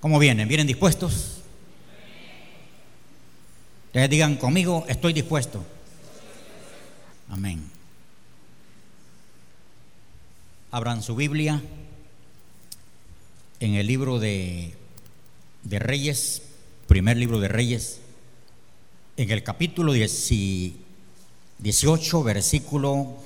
[0.00, 0.46] ¿Cómo vienen?
[0.46, 1.38] ¿Vienen dispuestos?
[3.86, 5.64] Ustedes digan conmigo, estoy dispuesto.
[7.28, 7.68] Amén.
[10.70, 11.60] Abran su Biblia
[13.58, 14.76] en el libro de,
[15.64, 16.42] de Reyes,
[16.86, 17.98] primer libro de Reyes,
[19.16, 23.16] en el capítulo 18, versículo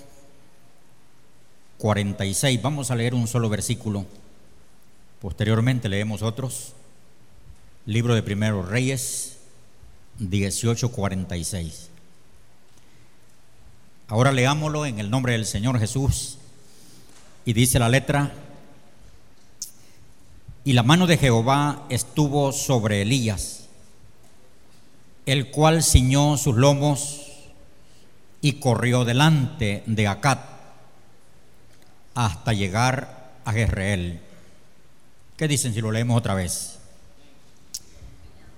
[1.77, 2.63] 46.
[2.63, 4.07] Vamos a leer un solo versículo.
[5.23, 6.73] Posteriormente leemos otros.
[7.87, 9.39] Libro de Primero Reyes,
[10.19, 11.91] 18:46.
[14.09, 16.39] Ahora leámoslo en el nombre del Señor Jesús.
[17.45, 18.33] Y dice la letra,
[20.65, 23.69] y la mano de Jehová estuvo sobre Elías,
[25.25, 27.29] el cual ciñó sus lomos
[28.41, 30.41] y corrió delante de Acat
[32.17, 34.32] hasta llegar a Jezreel.
[35.43, 36.79] ¿Qué dicen si lo leemos otra vez?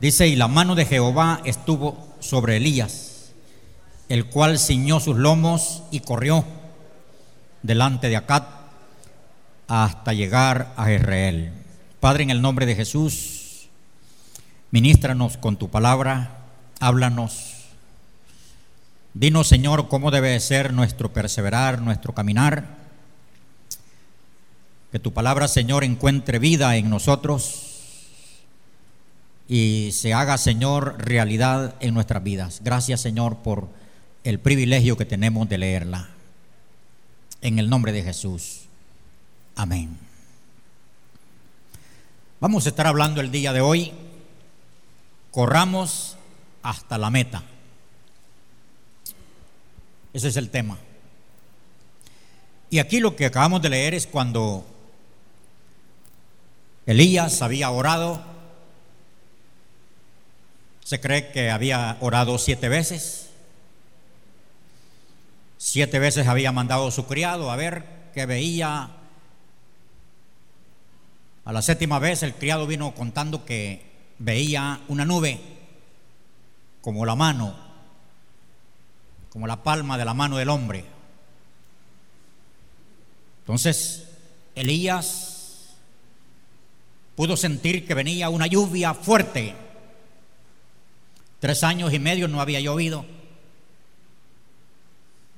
[0.00, 3.32] Dice, y la mano de Jehová estuvo sobre Elías,
[4.10, 6.44] el cual ciñó sus lomos y corrió
[7.62, 8.46] delante de Acat
[9.66, 11.54] hasta llegar a Israel.
[12.00, 13.70] Padre, en el nombre de Jesús,
[14.70, 16.36] ministranos con tu palabra,
[16.80, 17.64] háblanos.
[19.14, 22.83] Dinos, Señor, cómo debe ser nuestro perseverar, nuestro caminar.
[24.94, 28.06] Que tu palabra, Señor, encuentre vida en nosotros
[29.48, 32.60] y se haga, Señor, realidad en nuestras vidas.
[32.62, 33.68] Gracias, Señor, por
[34.22, 36.10] el privilegio que tenemos de leerla.
[37.40, 38.66] En el nombre de Jesús.
[39.56, 39.98] Amén.
[42.38, 43.90] Vamos a estar hablando el día de hoy.
[45.32, 46.16] Corramos
[46.62, 47.42] hasta la meta.
[50.12, 50.78] Ese es el tema.
[52.70, 54.70] Y aquí lo que acabamos de leer es cuando
[56.86, 58.22] Elías había orado.
[60.82, 63.30] Se cree que había orado siete veces.
[65.56, 68.90] Siete veces había mandado a su criado a ver qué veía
[71.44, 73.84] a la séptima vez el criado vino contando que
[74.18, 75.40] veía una nube
[76.80, 77.54] como la mano,
[79.30, 80.84] como la palma de la mano del hombre.
[83.40, 84.08] Entonces
[84.54, 85.23] Elías
[87.16, 89.54] pudo sentir que venía una lluvia fuerte.
[91.40, 93.04] Tres años y medio no había llovido.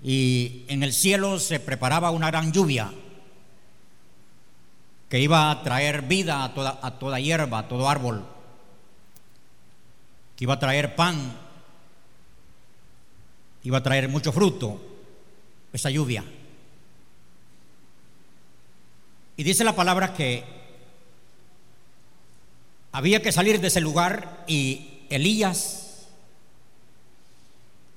[0.03, 2.92] Y en el cielo se preparaba una gran lluvia
[5.09, 8.25] que iba a traer vida a toda, a toda hierba, a todo árbol,
[10.37, 11.37] que iba a traer pan,
[13.62, 14.81] iba a traer mucho fruto,
[15.72, 16.25] esa lluvia.
[19.37, 20.44] Y dice la palabra que
[22.96, 26.06] había que salir de ese lugar y Elías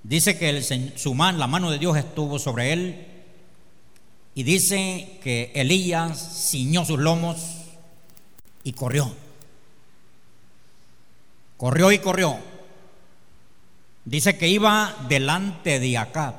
[0.04, 0.62] dice que
[0.98, 3.08] su man, la mano de Dios estuvo sobre él
[4.36, 7.38] y dice que Elías ciñó sus lomos
[8.66, 9.16] y corrió.
[11.56, 12.38] Corrió y corrió.
[14.04, 16.36] Dice que iba delante de Acab.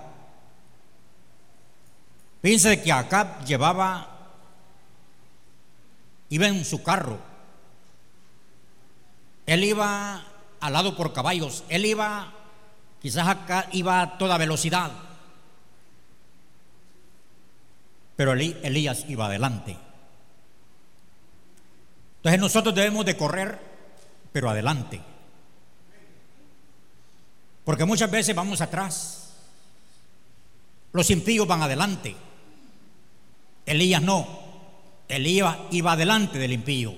[2.42, 4.34] Fíjense que Acab llevaba,
[6.28, 7.29] iba en su carro.
[9.50, 10.24] Él iba
[10.60, 11.64] al lado por caballos.
[11.68, 12.32] Él iba,
[13.02, 14.92] quizás acá iba a toda velocidad
[18.20, 19.78] pero Elías iba adelante.
[22.16, 23.58] Entonces nosotros debemos de correr,
[24.30, 25.00] pero adelante.
[27.64, 29.36] Porque muchas veces vamos atrás.
[30.92, 32.14] Los impíos van adelante.
[33.64, 34.28] Elías no.
[35.08, 36.94] Elías iba adelante del impío.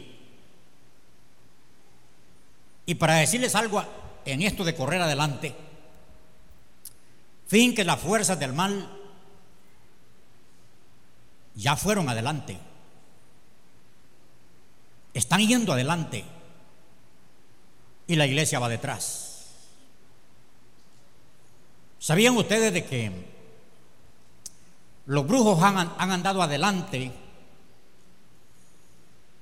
[2.92, 3.82] Y para decirles algo
[4.26, 5.54] en esto de correr adelante,
[7.46, 8.86] fin que las fuerzas del mal
[11.54, 12.58] ya fueron adelante.
[15.14, 16.22] Están yendo adelante.
[18.08, 19.46] Y la iglesia va detrás.
[21.98, 23.10] ¿Sabían ustedes de que
[25.06, 27.10] los brujos han, han andado adelante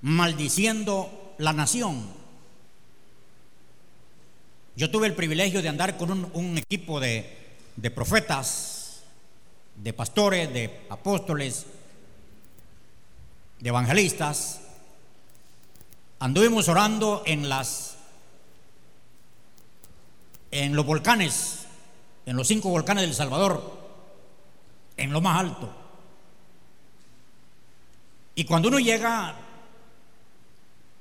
[0.03, 2.20] maldiciendo la nación?
[4.77, 7.37] Yo tuve el privilegio de andar con un, equipo de,
[7.77, 9.03] de profetas,
[9.77, 11.67] de pastores, de apóstoles,
[13.61, 14.61] de evangelistas,
[16.19, 17.97] anduvimos orando en las
[20.53, 21.67] en los volcanes,
[22.27, 23.79] en los cinco volcanes del Salvador,
[24.97, 25.73] en lo más alto.
[28.35, 29.37] Y cuando uno llega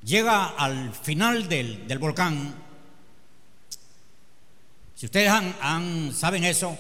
[0.04, 2.54] llega al final del, del volcán,
[5.00, 6.78] si ustedes han, saben eso,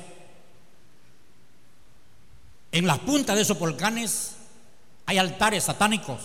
[2.70, 4.36] en las puntas de esos volcanes
[5.06, 6.20] hay altares satánicos,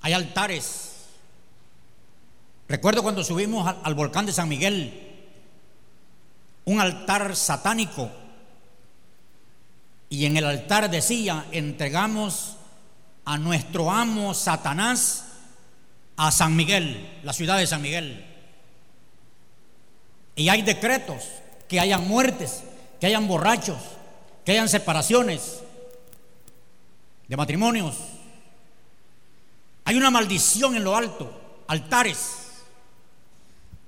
[0.00, 1.06] hay altares.
[2.66, 5.20] Recuerdo cuando subimos al, al volcán de San Miguel,
[6.64, 8.10] un altar satánico,
[10.08, 12.56] y en el altar decía, entregamos
[13.24, 15.26] a nuestro amo Satanás
[16.16, 18.27] a San Miguel, la ciudad de San Miguel.
[20.38, 21.24] Y hay decretos
[21.66, 22.62] que hayan muertes,
[23.00, 23.78] que hayan borrachos,
[24.44, 25.58] que hayan separaciones
[27.26, 27.96] de matrimonios.
[29.84, 31.28] Hay una maldición en lo alto,
[31.66, 32.52] altares.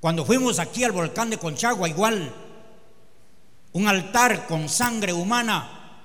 [0.01, 2.35] Cuando fuimos aquí al volcán de Conchagua, igual,
[3.73, 6.01] un altar con sangre humana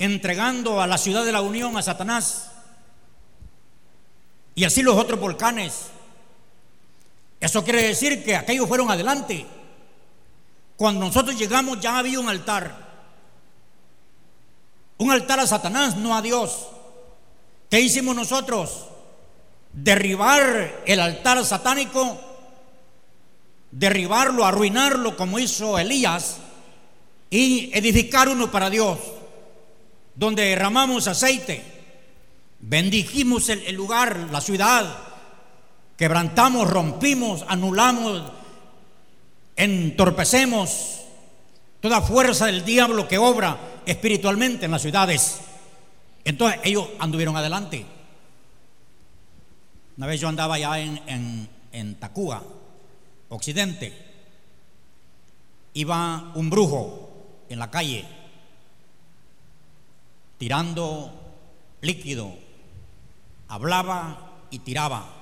[0.00, 2.50] entregando a la ciudad de la Unión a Satanás.
[4.56, 5.92] Y así los otros volcanes.
[7.42, 9.44] Eso quiere decir que aquellos fueron adelante.
[10.76, 12.92] Cuando nosotros llegamos ya había un altar.
[14.98, 16.68] Un altar a Satanás, no a Dios.
[17.68, 18.86] ¿Qué hicimos nosotros?
[19.72, 22.20] Derribar el altar satánico,
[23.72, 26.36] derribarlo, arruinarlo como hizo Elías
[27.28, 28.98] y edificar uno para Dios
[30.14, 31.64] donde derramamos aceite,
[32.60, 35.11] bendijimos el, lugar, la ciudad,
[35.96, 38.32] quebrantamos, rompimos, anulamos,
[39.56, 41.00] entorpecemos
[41.80, 45.40] toda fuerza del diablo que obra espiritualmente en las ciudades.
[46.24, 47.84] Entonces ellos anduvieron adelante.
[49.96, 51.98] Una vez yo andaba ya en, en, en
[53.28, 53.92] occidente,
[55.74, 57.10] iba un brujo
[57.48, 58.04] en la calle
[60.42, 61.12] tirando
[61.82, 62.34] líquido,
[63.46, 65.21] hablaba y tiraba,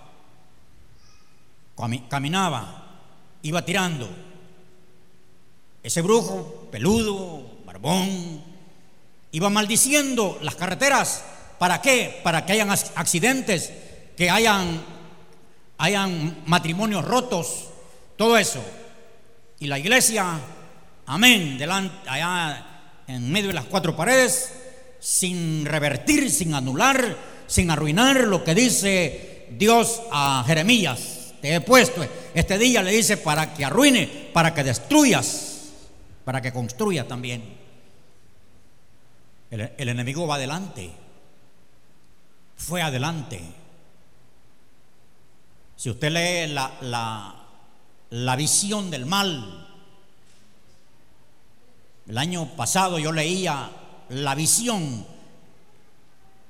[2.09, 2.87] caminaba,
[3.43, 4.09] iba tirando.
[5.83, 8.43] Ese brujo, peludo, barbón,
[9.33, 11.25] iba maldiciendo las carreteras.
[11.59, 12.21] ¿Para qué?
[12.23, 13.73] Para que hayan accidentes,
[14.17, 14.83] que hayan,
[15.79, 17.67] hayan matrimonios rotos,
[18.17, 18.63] todo eso.
[19.59, 20.39] Y la iglesia,
[21.07, 22.67] amén, delante, allá
[23.07, 24.53] en medio de las cuatro paredes,
[25.01, 31.20] sin revertir, sin anular, sin arruinar lo que dice Dios a Jeremías.
[31.41, 35.71] Te he puesto, este día le dice para que arruine, para que destruyas,
[36.25, 37.59] para que construya también.
[39.51, 40.91] El, enemigo va adelante,
[42.57, 43.41] fue adelante.
[45.77, 47.35] Si usted lee la, la,
[48.11, 49.67] la visión del mal,
[52.07, 53.71] el año pasado yo leía
[54.11, 55.07] la visión,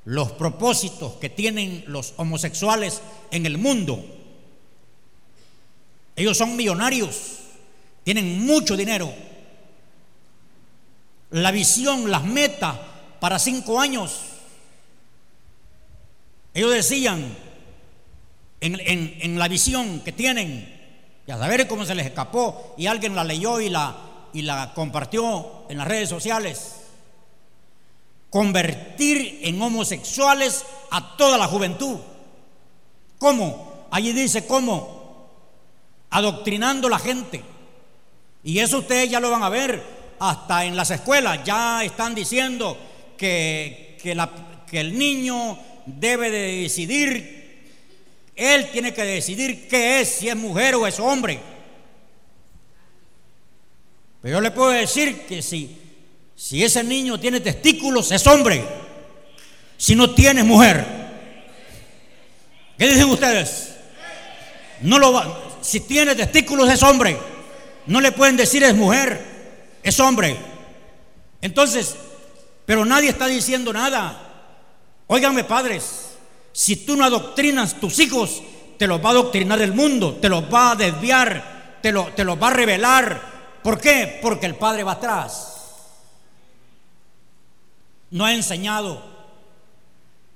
[0.04, 3.00] los propósitos que tienen los homosexuales
[3.30, 4.04] en el mundo.
[6.16, 7.38] Ellos son millonarios,
[8.04, 9.12] tienen mucho dinero.
[11.30, 12.76] La visión, las metas
[13.20, 14.20] para cinco años.
[16.52, 17.36] Ellos decían
[18.60, 20.78] en, la visión que tienen,
[21.26, 23.96] y a saber cómo se les escapó, y alguien la leyó y la,
[24.32, 26.76] y la compartió en las redes sociales
[28.30, 31.98] convertir en homosexuales a toda la juventud.
[33.18, 33.86] ¿Cómo?
[33.90, 34.99] Allí dice cómo.
[36.10, 37.42] Adoctrinando la gente.
[38.42, 39.82] Y eso ustedes ya lo van a ver
[40.18, 41.40] hasta en las escuelas.
[41.44, 42.76] Ya están diciendo
[43.16, 44.16] que, que,
[44.68, 47.72] que el niño debe de decidir,
[48.36, 51.40] él tiene que decidir qué es, si es mujer o es hombre.
[54.22, 55.80] Pero yo le puedo decir que si
[56.40, 58.64] si ese niño tiene testículos, es hombre.
[59.76, 60.86] Si no tiene, mujer.
[62.78, 63.74] ¿Qué dicen ustedes?
[64.80, 65.49] No lo va.
[65.60, 67.18] Si tiene testículos, es hombre.
[67.86, 70.36] No le pueden decir es mujer, es hombre.
[71.40, 71.96] Entonces,
[72.66, 74.26] pero nadie está diciendo nada.
[75.06, 76.10] Óiganme, padres,
[76.52, 78.42] si tú no adoctrinas tus hijos,
[78.78, 82.24] te los va a adoctrinar el mundo, te los va a desviar, te, lo, te
[82.24, 83.58] los va a revelar.
[83.62, 84.18] ¿Por qué?
[84.22, 85.50] Porque el padre va atrás
[88.10, 89.02] no ha enseñado.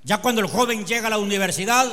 [0.03, 1.87] Ya cuando el joven llega a la universidad,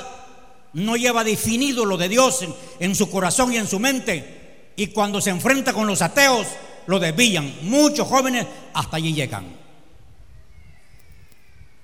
[0.74, 2.44] no lleva definido lo de Dios
[2.80, 4.72] en, su corazón y en su mente.
[4.76, 6.46] Y cuando se enfrenta con los ateos,
[6.86, 7.52] lo desvían.
[7.62, 9.44] Muchos jóvenes hasta allí llegan.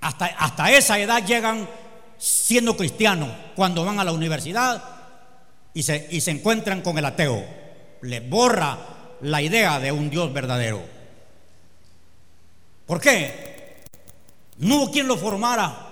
[0.01, 1.69] Hasta, hasta esa edad llegan
[2.17, 4.83] siendo cristianos cuando van a la universidad
[5.75, 7.45] y se, y se encuentran con el ateo.
[8.03, 8.79] Les borra
[9.21, 10.83] la idea de un Dios verdadero.
[12.87, 13.85] ¿Por qué?
[14.59, 15.88] No hubo quien lo formara.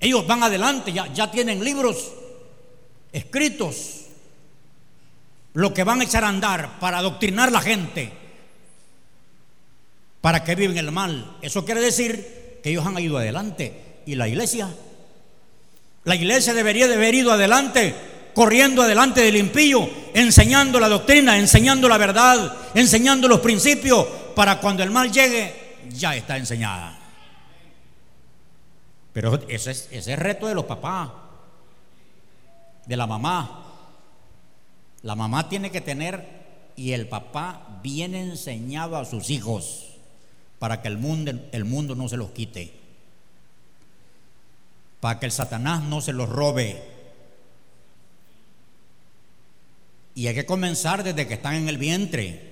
[0.00, 2.12] Ellos van adelante, ya, ya tienen libros
[3.12, 4.06] escritos,
[5.52, 8.10] lo que van a echar a andar para adoctrinar a la gente,
[10.20, 11.36] para que viven el mal.
[11.42, 14.02] Eso quiere decir que ellos han ido adelante.
[14.06, 14.68] ¿Y la iglesia?
[16.04, 17.94] La iglesia debería de haber ido adelante,
[18.32, 24.82] corriendo adelante del impío, enseñando la doctrina, enseñando la verdad, enseñando los principios, para cuando
[24.82, 26.99] el mal llegue, ya está enseñada.
[29.12, 31.10] Pero ese es, ese es reto de los papás,
[32.86, 33.66] de la mamá.
[35.02, 36.40] La mamá tiene que tener
[36.76, 39.86] y el papá bien enseñado a sus hijos
[40.58, 42.72] para que el mundo, el mundo no se los quite,
[45.00, 46.82] para que el Satanás no se los robe.
[50.14, 52.50] Y hay que comenzar desde que están en el vientre.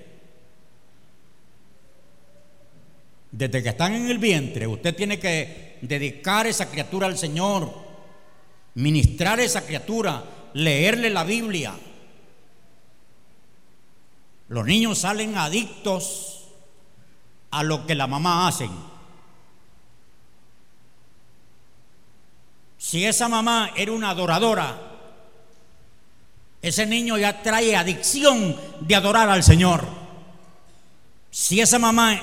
[3.31, 7.73] Desde que están en el vientre, usted tiene que dedicar esa criatura al Señor,
[8.75, 11.73] ministrar esa criatura, leerle la Biblia.
[14.47, 16.47] Los niños salen adictos
[17.51, 18.71] a lo que la mamá hacen.
[22.77, 24.89] Si esa mamá era una adoradora,
[26.61, 29.85] ese niño ya trae adicción de adorar al Señor.
[31.29, 32.19] Si esa mamá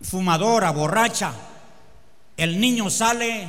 [0.00, 1.32] fumadora, borracha,
[2.36, 3.48] el niño sale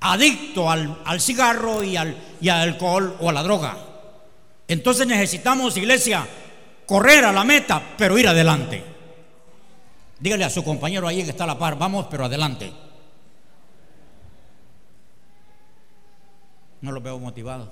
[0.00, 3.76] adicto al, cigarro y al, y al alcohol o a la droga.
[4.68, 6.26] Entonces necesitamos, iglesia,
[6.86, 8.82] correr a la meta, pero ir adelante.
[10.18, 12.72] Dígale a su compañero ahí que está a la par, vamos, pero adelante.
[16.80, 17.70] No lo veo motivado.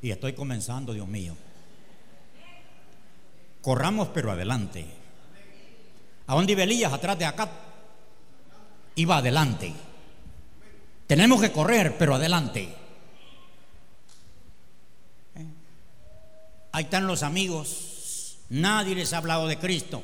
[0.00, 1.34] Y estoy comenzando, Dios mío.
[3.62, 4.86] Corramos, pero adelante.
[6.26, 6.92] ¿A dónde Elías?
[6.92, 7.48] Atrás de acá.
[8.96, 9.72] Iba adelante.
[11.06, 12.74] Tenemos que correr, pero adelante.
[16.72, 18.38] Ahí están los amigos.
[18.50, 20.02] Nadie les ha hablado de Cristo.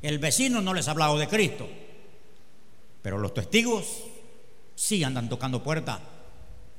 [0.00, 1.68] El vecino no les ha hablado de Cristo.
[3.02, 3.86] Pero los testigos
[4.74, 5.98] sí andan tocando puertas.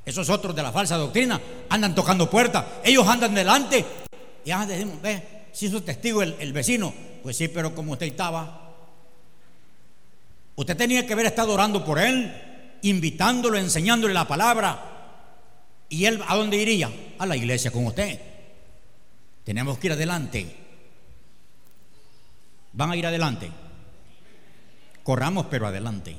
[0.06, 2.66] Esos otros de la falsa doctrina andan tocando puertas.
[2.84, 3.86] Ellos andan delante.
[4.46, 8.69] Y andan decimos, ve, si es testigo el, vecino, pues sí, pero como usted estaba,
[10.60, 12.34] usted tenía que haber estado orando por él,
[12.82, 14.78] invitándolo, enseñándole la palabra.
[15.88, 16.92] ¿Y él a dónde iría?
[17.18, 18.20] A la iglesia con usted.
[19.46, 20.56] Tenemos que ir adelante.
[22.74, 23.50] Van a ir adelante.
[25.02, 26.18] Corramos, pero adelante.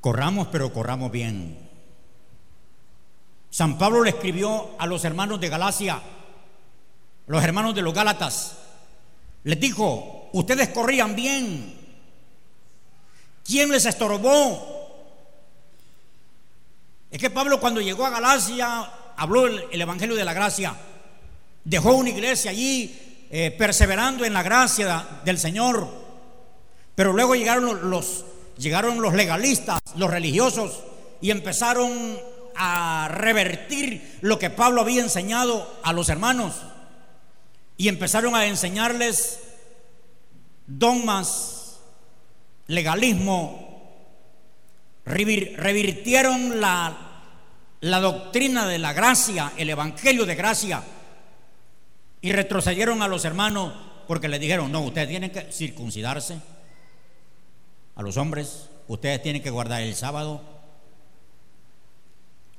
[0.00, 1.58] Corramos, pero corramos bien.
[3.50, 6.00] San Pablo le escribió a los hermanos de Galacia,
[7.26, 8.58] los hermanos de los Gálatas,
[9.42, 11.78] les dijo, ustedes corrían bien.
[13.44, 14.72] ¿Quién les estorbó?
[17.10, 20.74] Es que Pablo cuando llegó a Galacia habló el, Evangelio de la Gracia,
[21.64, 25.88] dejó una iglesia allí eh, perseverando en la gracia del Señor,
[26.94, 28.24] pero luego llegaron los,
[28.56, 30.80] llegaron los legalistas, los religiosos,
[31.20, 32.18] y empezaron
[32.56, 36.54] a revertir lo que Pablo había enseñado a los hermanos
[37.76, 39.38] y empezaron a enseñarles
[40.66, 41.80] dogmas,
[42.66, 43.72] legalismo,
[45.04, 46.96] revirtieron la,
[47.80, 50.82] la doctrina de la gracia, el evangelio de gracia,
[52.20, 53.74] y retrocedieron a los hermanos
[54.06, 56.40] porque les dijeron, no, ustedes tienen que circuncidarse
[57.94, 60.42] a los hombres, ustedes tienen que guardar el sábado,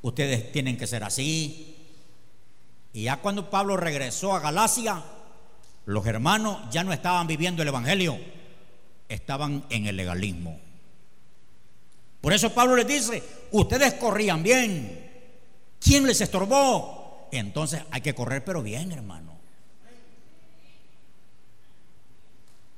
[0.01, 1.77] ustedes tienen que ser así.
[2.91, 5.03] Y ya cuando Pablo regresó a Galacia,
[5.85, 8.17] los hermanos ya no estaban viviendo el Evangelio,
[9.09, 10.59] estaban en el legalismo.
[12.21, 15.11] Por eso Pablo les dice, ustedes corrían bien.
[15.79, 17.27] ¿Quién les estorbó?
[17.31, 19.33] Entonces hay que correr pero bien, hermano.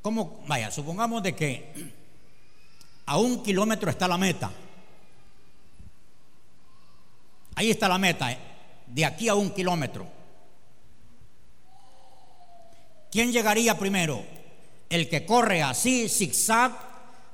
[0.02, 0.44] ¿Cómo?
[0.48, 1.94] Vaya, supongamos de que
[3.06, 4.52] a un kilómetro está la meta.
[7.56, 8.38] Ahí está la meta, eh,
[8.88, 10.08] de aquí a un kilómetro.
[13.16, 14.26] ¿Quién llegaría primero?
[14.90, 16.74] ¿El que corre así, zigzag,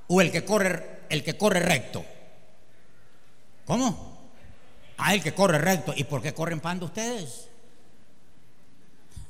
[0.09, 2.05] o el que corre, el que corre recto?
[3.65, 4.29] ¿Cómo?
[4.99, 5.91] Ah, el que corre recto.
[5.97, 7.47] ¿Y por qué corren pando ustedes?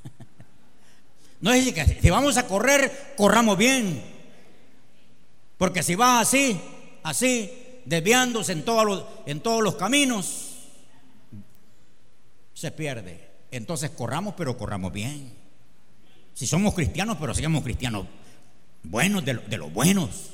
[1.40, 4.04] no es que si vamos a correr, corramos bien.
[5.58, 6.60] Porque si va así,
[7.04, 10.68] así, desviándose en, todos en todos los caminos,
[12.54, 13.30] se pierde.
[13.52, 15.41] Entonces corramos, pero corramos bien.
[16.42, 18.08] Si somos cristianos, pero seamos cristianos
[18.82, 20.32] buenos de, los buenos,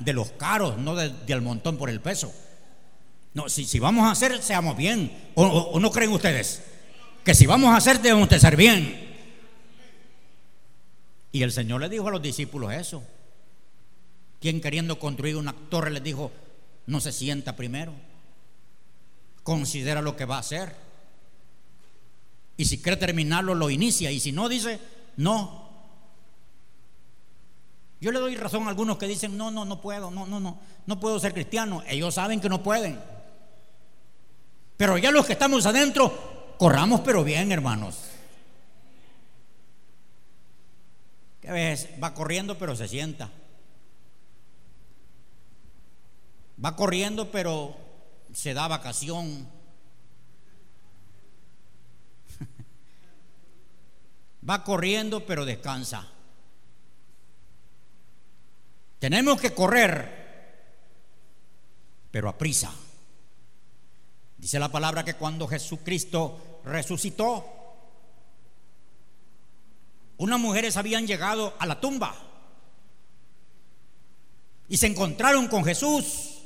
[0.00, 2.30] de los caros, no del montón por el peso.
[3.32, 5.30] No, si, si, vamos a hacer, seamos bien.
[5.36, 6.62] O, no creen ustedes?
[7.24, 9.08] Que si vamos a hacer, debemos de ser bien.
[11.32, 13.02] Y el Señor le dijo a los discípulos eso.
[14.38, 16.30] Quien queriendo construir una torre les dijo,
[16.84, 17.94] no se sienta primero.
[19.42, 20.87] Considera lo que va a hacer.
[22.58, 24.10] Y si quiere terminarlo, lo inicia.
[24.10, 24.80] Y si no, dice,
[25.16, 25.70] no.
[28.00, 30.58] Yo le doy razón a algunos que dicen, no, no, no puedo, no, no, no,
[30.84, 31.84] no puedo ser cristiano.
[31.86, 33.00] Ellos saben que no pueden.
[34.76, 37.96] Pero ya los que estamos adentro, corramos pero bien, hermanos.
[41.40, 43.30] Que a veces va corriendo pero se sienta.
[46.62, 47.76] Va corriendo pero
[48.32, 49.48] se da vacación.
[54.48, 56.08] Va corriendo pero descansa.
[58.98, 60.18] Tenemos que correr,
[62.10, 62.72] pero a prisa.
[64.36, 67.44] Dice la palabra que cuando Jesucristo resucitó,
[70.16, 72.14] unas mujeres habían llegado a la tumba
[74.68, 76.38] y se encontraron con Jesús.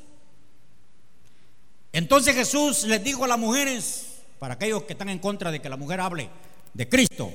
[1.92, 5.68] Entonces Jesús les dijo a las mujeres, para aquellos que están en contra de que
[5.68, 6.28] la mujer hable
[6.74, 7.32] de Cristo,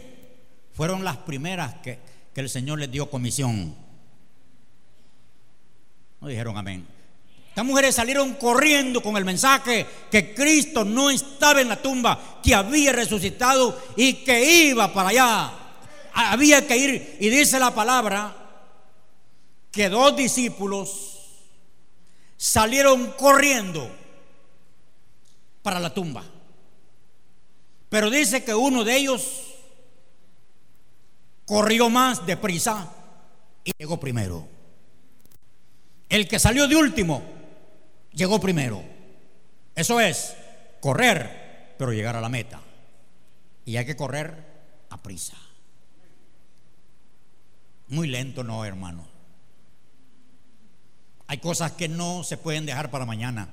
[0.77, 1.97] fueron las primeras que,
[2.35, 3.75] que el Señor les dio comisión.
[6.21, 6.85] No dijeron amén.
[7.49, 12.53] Estas mujeres salieron corriendo con el mensaje que Cristo no estaba en la tumba, que
[12.53, 15.51] había resucitado y que iba para allá.
[16.13, 17.17] Había que ir.
[17.21, 18.35] Y dice la palabra
[19.71, 21.39] que dos discípulos
[22.37, 23.89] salieron corriendo
[25.63, 26.23] para la tumba.
[27.89, 29.46] Pero dice que uno de ellos
[31.47, 32.91] corrió más deprisa
[33.63, 34.47] y llegó primero.
[36.09, 37.23] El que salió de último
[38.11, 38.83] llegó primero.
[39.73, 40.35] Eso es
[40.81, 42.59] correr, pero llegar a la meta.
[43.65, 44.45] Y hay que correr
[44.89, 45.37] a prisa.
[47.87, 49.07] Muy lento no, hermano.
[51.27, 53.49] Hay cosas que no se pueden dejar para mañana.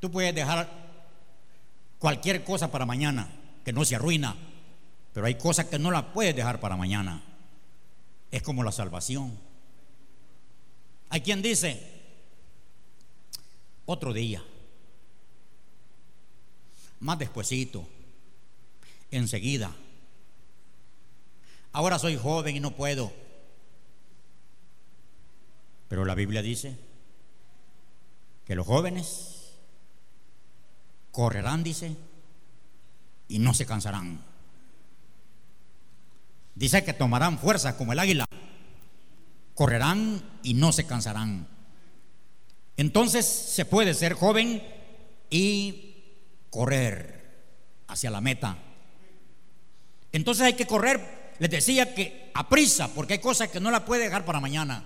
[0.00, 0.68] Tú puedes dejar
[1.98, 3.28] cualquier cosa para mañana,
[3.64, 4.36] que no se arruina,
[5.14, 7.22] pero hay cosas que no las puedes dejar para mañana.
[8.32, 9.38] Es como la salvación.
[11.08, 11.80] Hay quien dice,
[13.86, 14.42] otro día.
[16.98, 17.86] Más despuesito.
[19.12, 19.72] Enseguida.
[21.70, 23.12] Ahora soy joven y no puedo.
[25.88, 26.76] Pero la Biblia dice
[28.44, 29.54] que los jóvenes
[31.12, 31.96] correrán, dice,
[33.28, 34.33] y no se cansarán.
[36.54, 38.26] Dice que tomarán fuerza como el águila.
[39.54, 41.48] Correrán y no se cansarán.
[42.76, 44.62] Entonces se puede ser joven
[45.30, 45.94] y
[46.50, 47.24] correr
[47.88, 48.58] hacia la meta.
[50.12, 53.84] Entonces hay que correr, les decía que a prisa, porque hay cosas que no la
[53.84, 54.84] puede dejar para mañana.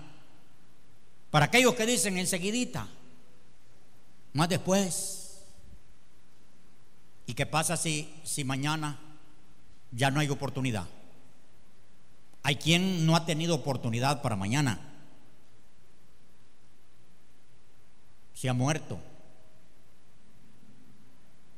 [1.29, 2.87] Para aquellos que dicen enseguidita,
[4.33, 5.43] más después.
[7.27, 8.99] ¿Y qué pasa si, si mañana
[9.91, 10.87] ya no hay oportunidad?
[12.49, 14.79] Hay quien no ha tenido oportunidad para mañana.
[18.33, 18.99] se ha muerto.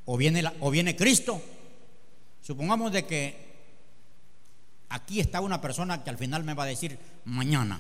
[0.04, 1.42] O viene, o viene Cristo.
[2.42, 3.38] Supongamos de que
[4.90, 7.80] aquí está una persona que al final me va a decir mañana,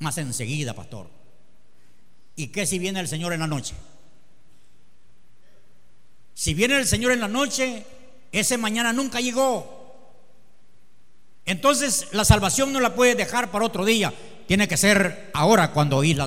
[0.00, 1.08] más enseguida, pastor.
[2.34, 3.76] ¿Y qué si viene el Señor en la noche?
[6.34, 7.86] Si viene el Señor en la noche,
[8.32, 9.77] ese mañana nunca llegó.
[11.48, 14.12] Entonces la salvación no la puede dejar para otro día.
[14.46, 16.18] Tiene que ser ahora cuando oís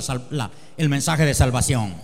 [0.78, 1.96] el mensaje de salvación.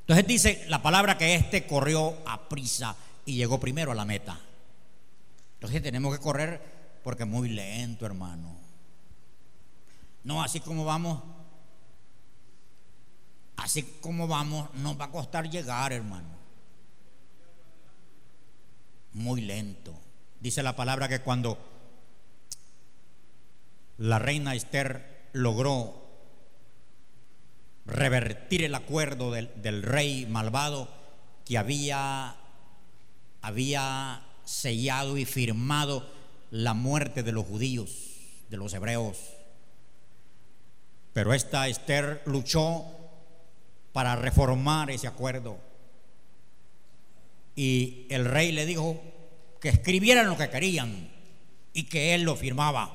[0.00, 4.40] Entonces dice la palabra que este corrió a prisa y llegó primero a la meta.
[5.56, 6.58] Entonces tenemos que correr
[7.04, 8.56] porque muy lento, hermano.
[10.24, 11.22] No, así como vamos,
[13.58, 16.30] así como vamos, nos va a costar llegar, hermano.
[19.12, 20.07] Muy lento.
[20.40, 21.58] Dice la palabra que cuando
[23.98, 26.08] la reina Esther logró
[27.86, 30.88] revertir el acuerdo del, rey malvado
[31.44, 32.36] que había,
[33.42, 36.08] había sellado y firmado
[36.50, 37.90] la muerte de los judíos,
[38.48, 39.18] de los hebreos.
[41.12, 42.84] Pero esta Esther luchó
[43.92, 45.58] para reformar ese acuerdo.
[47.56, 49.00] Y el rey le dijo
[49.60, 51.10] que escribieran lo que querían
[51.72, 52.94] y que él lo firmaba.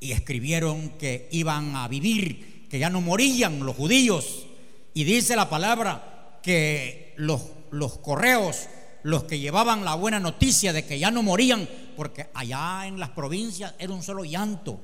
[0.00, 4.46] Y escribieron que iban a vivir, que ya no morían los judíos.
[4.94, 8.68] Y dice la palabra que los, los correos,
[9.02, 13.10] los que llevaban la buena noticia de que ya no morían, porque allá en las
[13.10, 14.80] provincias era un solo llanto.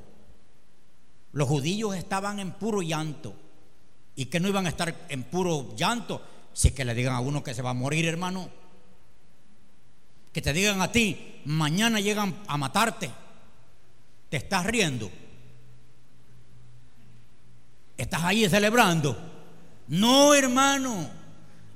[1.33, 3.35] Los judíos estaban en puro llanto.
[4.15, 6.23] ¿Y que no iban a estar en puro llanto?
[6.53, 8.51] Si que le digan a uno que se va a morir, hermano.
[10.33, 13.11] Que te digan a ti, mañana llegan a matarte.
[14.29, 15.11] Te estás riendo.
[17.97, 19.17] Estás ahí celebrando.
[19.89, 21.11] No, hermano.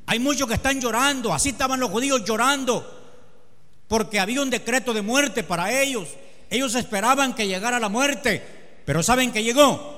[0.06, 1.34] Hay muchos que están llorando.
[1.34, 2.94] Así estaban los judíos llorando.
[3.88, 6.08] Porque había un decreto de muerte para ellos.
[6.48, 8.42] Ellos esperaban que llegara la muerte.
[8.86, 9.94] Pero ¿saben que llegó?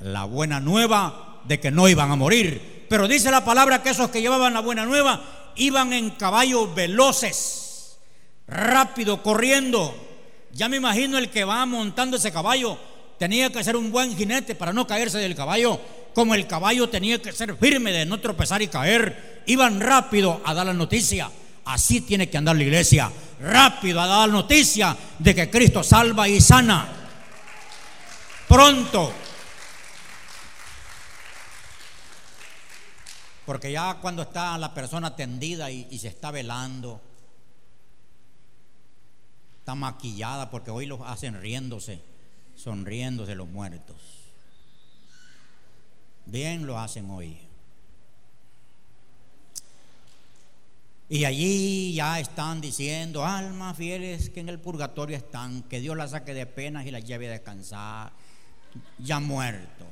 [0.00, 2.86] La buena nueva de que no iban a morir.
[2.88, 7.67] Pero dice la palabra que esos que llevaban la buena nueva iban en caballos veloces,
[8.48, 9.94] rápido, corriendo.
[10.52, 12.78] Ya me imagino el que va montando ese caballo
[13.18, 15.80] tenía que ser un buen jinete para no caerse del caballo,
[16.14, 19.42] como el caballo tenía que ser firme de no tropezar y caer.
[19.46, 21.30] Iban rápido a dar la noticia.
[21.64, 26.26] Así tiene que andar la iglesia, rápido a dar la noticia de que Cristo salva
[26.28, 26.88] y sana.
[28.46, 29.12] Pronto.
[33.44, 37.00] Porque ya cuando está la persona tendida y, y se está velando,
[39.68, 42.00] está maquillada porque hoy los hacen riéndose
[42.56, 43.96] sonriéndose los muertos.
[46.24, 47.36] Bien lo hacen hoy.
[51.10, 56.12] Y allí ya están diciendo, almas fieles que en el purgatorio están, que Dios las
[56.12, 58.12] saque de penas y las lleve a descansar,
[58.98, 59.88] ya muertos.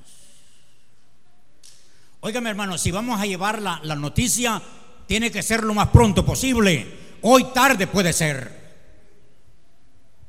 [2.20, 4.62] Óigame hermano, si vamos a llevar la, la noticia,
[5.06, 7.18] tiene que ser lo más pronto posible.
[7.20, 8.65] Hoy tarde puede ser.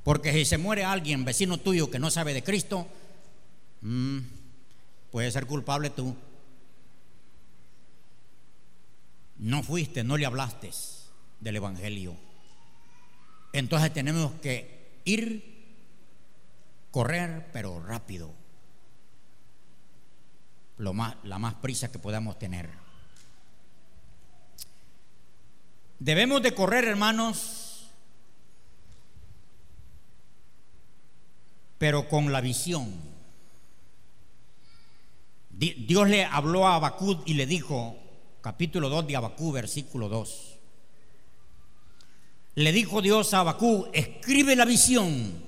[0.08, 2.88] Porque si se muere alguien, vecino tuyo, que no sabe de Cristo,
[3.82, 4.20] mm,
[5.12, 6.16] puede ser culpable tú.
[9.40, 10.72] No fuiste, no le hablaste
[11.42, 12.16] del Evangelio.
[13.52, 15.44] Entonces tenemos que ir,
[16.90, 18.32] correr, pero rápido.
[20.78, 22.70] Lo más, la más prisa que podamos tener.
[26.00, 27.57] Debemos de correr, hermanos,
[31.78, 32.92] pero con la visión.
[35.50, 37.98] Dios le habló a Abacud y le dijo,
[38.42, 40.58] capítulo 2 de Abacú, versículo 2.
[42.56, 45.44] Le dijo Dios a Abacú, escribe la visión,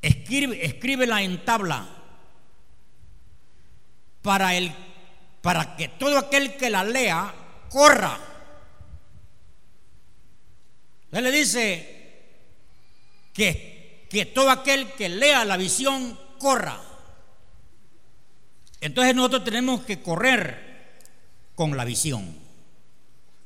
[0.00, 1.88] escribe, escríbela en tabla,
[4.22, 4.72] para, el,
[5.42, 7.34] para que todo aquel que la lea
[7.70, 8.18] corra.
[11.12, 12.22] Él le dice
[13.32, 13.77] que
[14.08, 16.80] que todo aquel que lea la visión corra.
[18.80, 20.98] Entonces nosotros tenemos que correr
[21.54, 22.36] con la visión.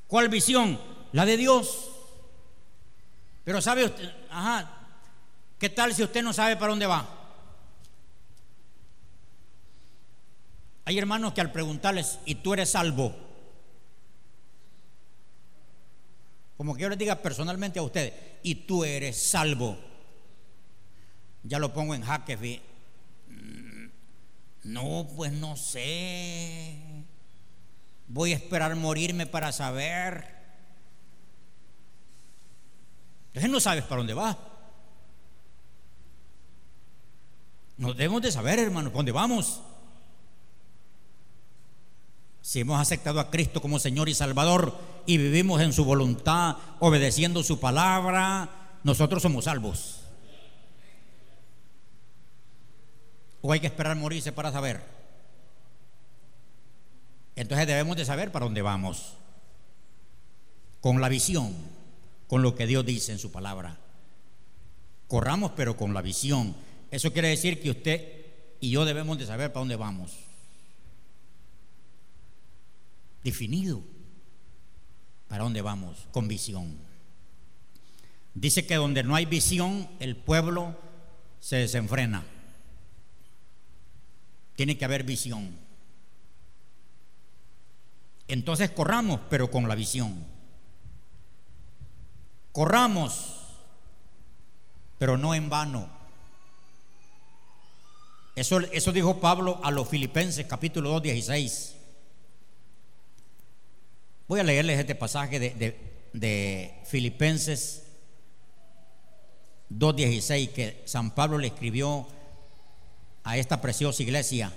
[0.07, 0.79] ¿Cuál visión?
[1.13, 1.89] La de Dios.
[3.45, 4.71] Pero sabe usted, ajá,
[5.59, 7.09] ¿qué tal si usted no sabe para dónde va?
[10.85, 13.15] Hay hermanos que al preguntarles, ¿y tú eres salvo?
[16.57, 19.92] Como que yo les diga personalmente a ustedes, ¿y tú eres salvo?
[21.43, 22.61] Ya lo pongo en jaque.
[23.29, 23.87] Mm,
[24.65, 26.77] no, pues no sé.
[28.09, 30.27] Voy a esperar morirme para saber.
[33.29, 34.39] Entonces no sabes para dónde va.
[37.79, 39.61] Nos debemos de saber, hermano, para dónde vamos.
[42.43, 44.77] Si hemos aceptado a Cristo como Señor y Salvador
[45.07, 50.02] y vivimos en su voluntad, obedeciendo su palabra, nosotros somos salvos.
[53.43, 54.81] ¿O hay que esperar morirse para saber?
[57.35, 59.15] Entonces debemos de saber para dónde vamos.
[60.81, 61.55] Con la visión,
[62.29, 63.79] con lo que Dios dice en su palabra.
[65.09, 66.55] Corramos pero con la visión.
[66.91, 68.27] Eso quiere decir que usted
[68.61, 70.13] y yo debemos de saber para dónde vamos.
[73.25, 73.83] Definido.
[75.27, 76.07] ¿Para dónde vamos?
[76.13, 76.77] Con visión.
[78.35, 80.77] Dice que donde no hay visión, el pueblo
[81.41, 82.25] se desenfrena.
[84.57, 85.57] Tiene que haber visión.
[88.29, 90.25] Entonces corramos, pero con la visión.
[92.53, 93.41] Corramos,
[94.99, 95.89] pero no en vano.
[98.35, 101.75] Eso, eso dijo Pablo a los filipenses, capítulo 2, 16.
[104.29, 105.77] Voy a leerles este pasaje de,
[106.13, 107.85] de Filipenses,
[109.71, 112.07] 2.16 que San Pablo le escribió
[113.25, 114.53] a esta preciosa iglesia.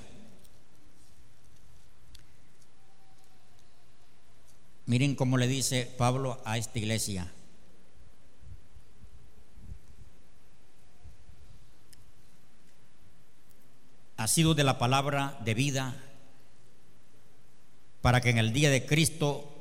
[4.85, 7.31] Miren cómo le dice Pablo a esta iglesia.
[14.17, 15.95] Ha sido de la palabra de vida
[18.01, 19.51] para que en el día de Cristo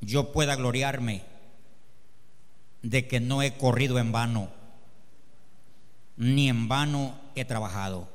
[0.00, 1.22] yo pueda gloriarme
[2.82, 4.50] de que no he corrido en vano,
[6.16, 8.08] ni en vano he trabajado.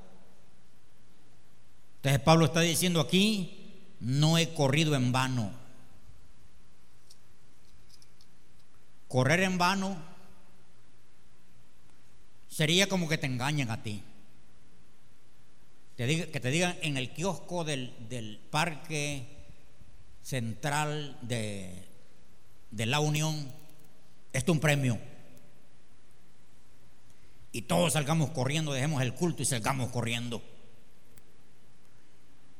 [1.97, 5.51] Entonces Pablo está diciendo aquí, no he corrido en vano.
[9.07, 9.97] Correr en vano
[12.49, 14.03] sería como que te engañen a ti.
[15.95, 19.27] que te digan en el kiosco del, parque
[20.23, 21.87] central de,
[22.71, 23.35] de la Unión,
[24.33, 25.10] esto es un premio.
[27.51, 30.41] Y todos salgamos corriendo, dejemos el culto y salgamos corriendo.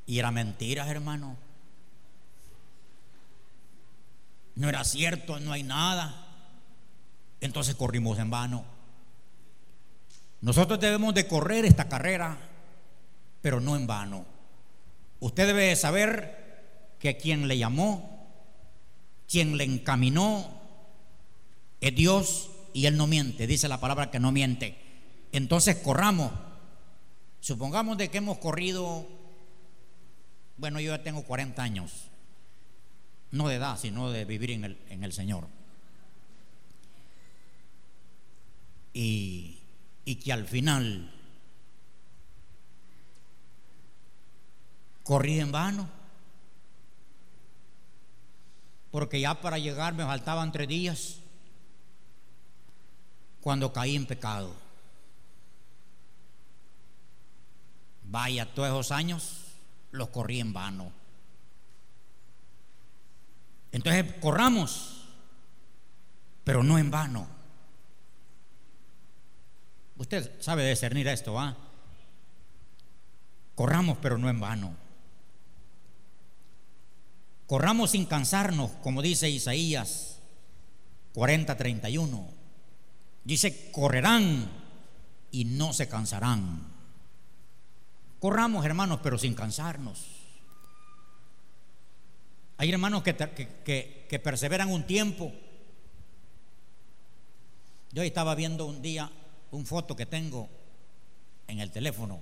[0.06, 1.38] Y era mentira, hermano.
[4.56, 6.27] No era cierto, no hay nada.
[7.39, 8.65] Entonces corrimos en vano.
[10.41, 12.38] Nosotros debemos de correr esta carrera,
[13.41, 14.25] pero no en vano.
[15.19, 18.27] Usted debe saber que quien le llamó,
[19.27, 20.60] quien le encaminó,
[21.80, 24.78] es Dios y Él no miente, dice la palabra que no miente.
[25.32, 26.32] Entonces corramos.
[27.40, 29.08] Supongamos de que hemos corrido,
[30.58, 31.92] bueno, yo ya tengo 40 años,
[33.32, 35.48] no de edad, sino de vivir en el, en el Señor.
[38.94, 39.60] Y,
[40.06, 41.12] y que al final
[45.04, 45.90] corrí en vano,
[48.92, 51.21] porque ya para llegar me faltaban tres días
[53.41, 54.54] cuando caí en pecado.
[58.04, 59.41] Vaya, todos esos años
[59.91, 60.91] los corrí en vano.
[63.71, 65.06] Entonces, corramos,
[66.43, 67.27] pero no en vano.
[69.97, 71.56] Usted sabe discernir esto, ¿ah?
[73.56, 74.75] Corramos, pero no en vano.
[77.47, 80.19] Corramos sin cansarnos, como dice Isaías
[81.13, 82.40] 40:31.
[83.24, 84.50] Dice, correrán
[85.32, 86.72] y no se cansarán.
[88.20, 90.06] Corramos, hermanos, pero sin cansarnos.
[92.58, 93.16] Hay hermanos que,
[94.08, 95.32] que, perseveran un tiempo.
[97.92, 99.12] Yo estaba viendo un día
[99.50, 100.48] un foto que tengo
[101.48, 102.22] en el teléfono.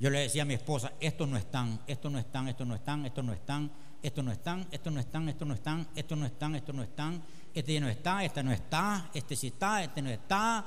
[0.00, 3.06] Yo le decía a mi esposa, esto no están, esto no están, esto no están,
[3.06, 3.70] esto no están,
[4.02, 7.22] esto no están, esto no están, esto no están, esto no están, esto no están,
[7.58, 10.64] este ya no está, este no está, este sí está, este no está.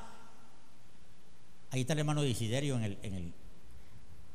[1.69, 3.33] Ahí está el hermano Desiderio en el, en el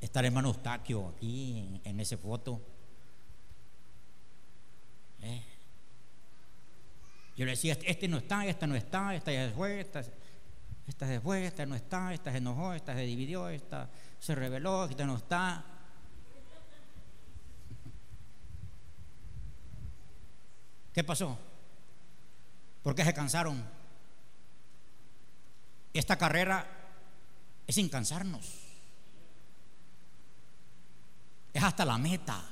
[0.01, 2.61] está el hermano Eustaquio aquí en, en esa foto.
[5.21, 5.43] ¿Eh?
[7.37, 10.03] Yo le decía, este no está, esta no está, esta ya se fue, esta,
[10.87, 15.05] esta se esta no está, esta se enojó, esta se dividió, esta se rebeló, esta
[15.05, 15.65] no está.
[20.95, 21.39] ¿Qué pasó?
[22.87, 23.61] ¿Por qué se cansaron?
[25.93, 26.65] Esta carrera
[27.67, 28.47] es sin cansarnos.
[31.53, 32.45] Es hasta la meta.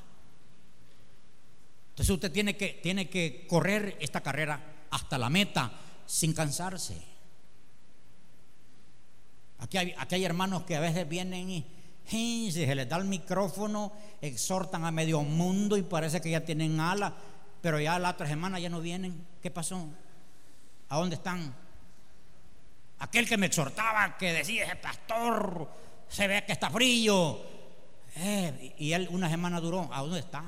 [1.91, 5.71] Entonces usted tiene que, tiene que correr esta carrera hasta la meta
[6.05, 7.01] sin cansarse.
[9.61, 11.67] Aquí hay, hermanos que a veces vienen y,
[12.11, 16.81] y se les da el micrófono, exhortan a medio mundo y parece que ya tienen
[16.81, 17.13] alas,
[17.63, 19.25] pero ya la otra semana ya no vienen.
[19.41, 19.91] ¿Qué pasó?
[20.89, 21.55] ¿A dónde están?
[23.01, 25.69] Aquel que me exhortaba, que decía, ese pastor,
[26.09, 27.41] se ve que está frío.
[28.17, 29.91] Eh, y él una semana duró.
[29.93, 30.43] ¿A dónde está?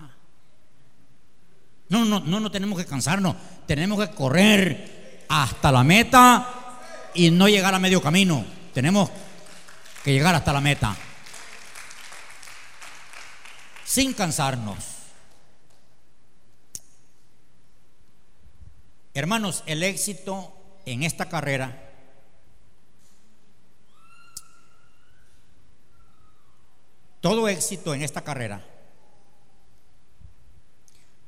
[1.88, 3.37] No, no, no, no tenemos que cansarnos.
[3.66, 6.49] Tenemos que correr hasta la meta
[7.14, 8.44] y no llegar a medio camino.
[8.72, 9.11] Tenemos
[10.05, 10.96] que llegar hasta la meta.
[13.85, 14.95] Sin cansarnos.
[19.16, 20.52] Hermanos, el éxito
[20.85, 21.90] en esta carrera
[27.22, 28.62] todo éxito en esta carrera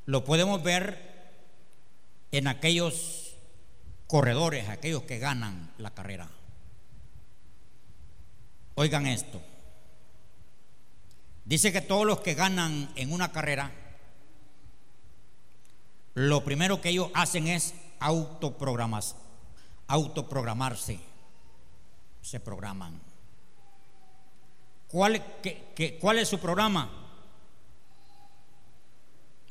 [0.05, 1.33] lo podemos ver
[2.31, 3.38] en aquellos
[4.07, 6.29] corredores, aquellos que ganan la carrera.
[8.74, 9.40] Oigan esto.
[11.46, 13.88] Dice que todos los que ganan en una carrera
[16.18, 19.14] lo primero que ellos hacen es autoprogramas,
[19.87, 20.98] autoprogramarse.
[22.20, 23.00] Se programan.
[24.88, 25.24] ¿Cuál,
[26.00, 26.90] ¿Cuál es su programa?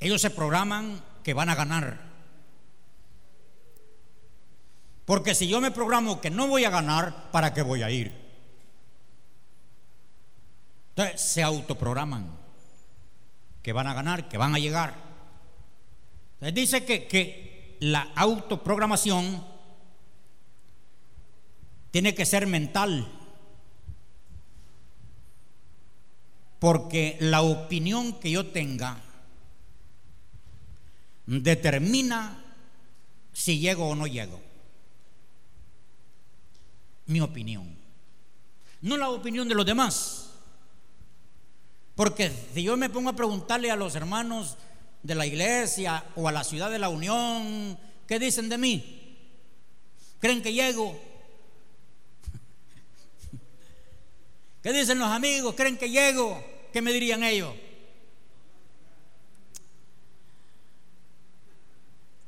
[0.02, 2.02] Ellos se programan que van a ganar.
[5.06, 8.14] Porque si yo me programo que no voy a ganar, ¿para qué voy a ir?
[10.90, 12.30] Entonces se autoprograman
[13.64, 15.07] que van a ganar, que van a llegar.
[16.40, 19.44] Entonces dice que, que la autoprogramación
[21.92, 23.12] tiene que ser mental.
[26.60, 29.02] Porque la opinión que yo tenga
[31.26, 32.44] determina
[33.34, 34.42] si llego o no llego
[37.08, 37.76] mi opinión,
[38.82, 40.30] no la opinión de los demás.
[41.96, 44.58] Porque si yo me pongo a preguntarle a los hermanos
[45.04, 49.18] de la iglesia o a la ciudad de la Unión, ¿qué dicen de mí?
[50.20, 51.00] ¿Creen que llego?
[54.64, 55.56] ¿Qué dicen los amigos?
[55.56, 56.44] ¿Creen que llego?
[56.74, 57.54] ¿Qué me dirían ellos?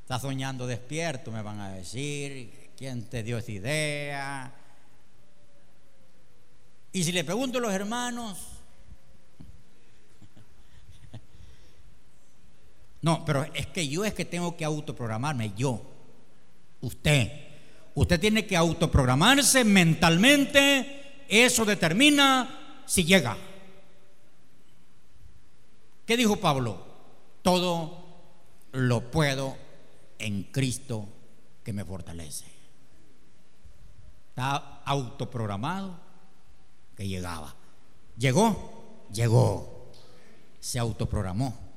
[0.01, 2.71] Está soñando despierto, me van a decir.
[2.75, 4.53] ¿Quién te dio esa idea?
[6.91, 8.58] Y si le pregunto a los hermanos,
[13.01, 15.81] no, pero es que yo es que tengo que autoprogramarme, yo,
[16.81, 17.31] usted,
[17.95, 23.37] usted tiene que autoprogramarse mentalmente, eso determina si llega.
[26.05, 26.83] ¿Qué dijo Pablo?
[27.41, 28.03] Todo
[28.71, 29.55] lo puedo
[30.17, 31.07] en Cristo
[31.63, 32.45] que me fortalece.
[34.29, 35.99] Está autoprogramado
[36.97, 37.55] que llegaba.
[38.17, 39.91] Llegó, llegó.
[40.59, 41.68] Se autoprogramó.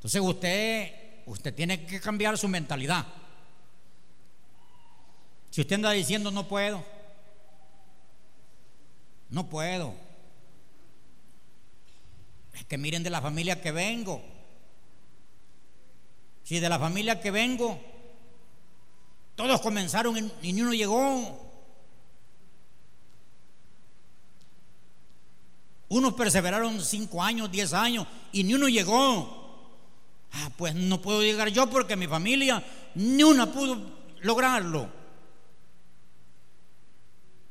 [0.00, 3.04] Entonces usted, usted tiene que cambiar su mentalidad.
[5.50, 6.82] Si usted anda diciendo no puedo,
[9.28, 9.94] no puedo.
[12.54, 14.22] Es que miren de la familia que vengo.
[16.44, 17.78] Si de la familia que vengo,
[19.36, 21.46] todos comenzaron y ni uno llegó.
[25.88, 29.39] Unos perseveraron cinco años, diez años y ni uno llegó.
[30.32, 32.62] Ah, pues no puedo llegar yo porque mi familia
[32.94, 33.80] ni una pudo
[34.22, 34.88] lograrlo.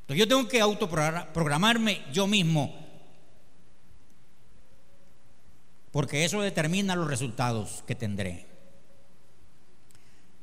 [0.01, 2.75] Entonces yo tengo que autoprogramarme yo mismo.
[5.91, 8.47] Porque eso determina los resultados que tendré.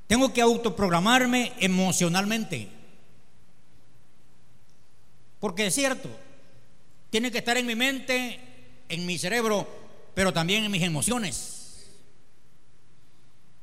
[0.06, 2.68] Tengo que autoprogramarme emocionalmente.
[5.40, 6.08] Porque es cierto,
[7.10, 8.40] tiene que estar en mi mente,
[8.88, 9.68] en mi cerebro,
[10.14, 11.55] pero también en mis emociones.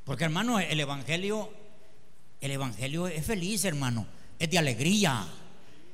[0.04, 1.52] Porque hermano, el Evangelio,
[2.42, 4.06] el Evangelio es feliz, hermano,
[4.38, 5.26] es de alegría.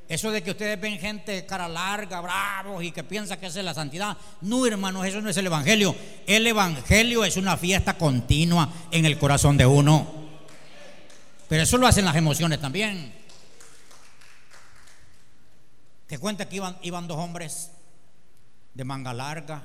[0.08, 3.66] Eso de que ustedes ven gente cara larga, bravos y que piensa que esa es
[3.66, 4.18] la santidad.
[4.42, 5.96] No, hermanos, eso no es el Evangelio.
[6.26, 10.08] El Evangelio es una fiesta continua en el corazón de uno.
[11.48, 13.14] Pero eso lo hacen las emociones también.
[16.08, 17.70] Te cuenta que iban, iban dos hombres
[18.74, 19.62] de manga larga.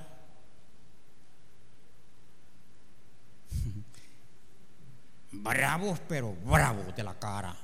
[5.45, 7.55] Bravos, pero bravos de la cara.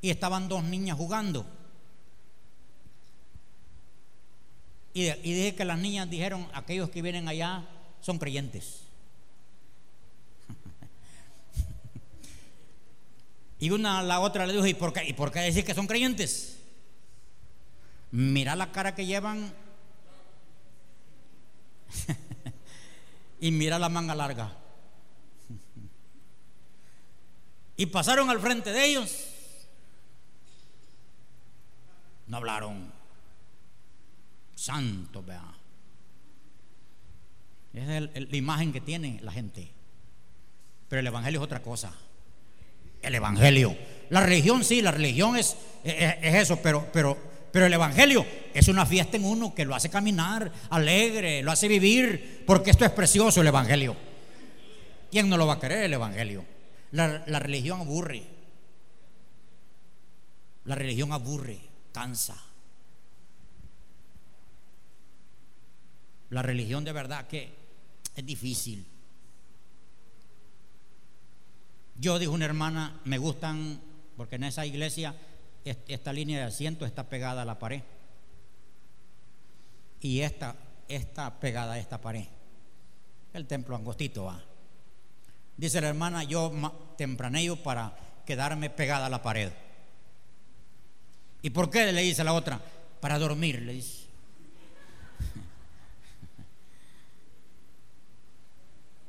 [0.00, 1.44] Y estaban dos niñas jugando.
[4.94, 7.68] Y, dije que las niñas dijeron, aquellos que vienen allá
[8.00, 8.84] son creyentes.
[13.60, 15.74] y una a la otra le dijo, ¿y por qué, ¿y por qué decir que
[15.74, 16.60] son creyentes?
[18.10, 19.52] Mira la cara que llevan
[23.40, 24.57] y mira la manga larga.
[27.78, 29.28] Y pasaron al frente de ellos.
[32.26, 32.92] No hablaron.
[34.54, 35.54] Santo, vea.
[37.72, 39.70] Esa es la imagen que tiene la gente.
[40.88, 41.94] Pero el Evangelio es otra cosa.
[43.00, 43.74] El Evangelio.
[44.10, 47.16] La religión sí, la religión es, es, es eso, pero, pero
[47.52, 51.66] pero el Evangelio es una fiesta en uno que lo hace caminar alegre, lo hace
[51.66, 53.96] vivir, porque esto es precioso el Evangelio.
[55.10, 56.44] ¿Quién no lo va a querer el Evangelio?
[56.92, 58.22] La, religión aburre.
[60.64, 61.60] La religión aburre,
[61.92, 62.36] cansa.
[66.30, 67.54] La religión de verdad que
[68.14, 68.86] es difícil.
[71.98, 73.80] Yo dijo una hermana, me gustan,
[74.16, 75.14] porque en esa iglesia
[75.64, 77.82] esta línea de asiento está pegada a la pared.
[80.00, 80.54] Y esta
[80.86, 82.26] está pegada a esta pared.
[83.32, 84.42] El templo angostito va.
[85.58, 86.52] Dice la hermana, yo
[86.96, 87.92] tempranillo para
[88.24, 89.50] quedarme pegada a la pared.
[91.42, 91.92] ¿Y por qué?
[91.92, 92.60] Le dice la otra,
[93.00, 94.06] para dormir, le dice.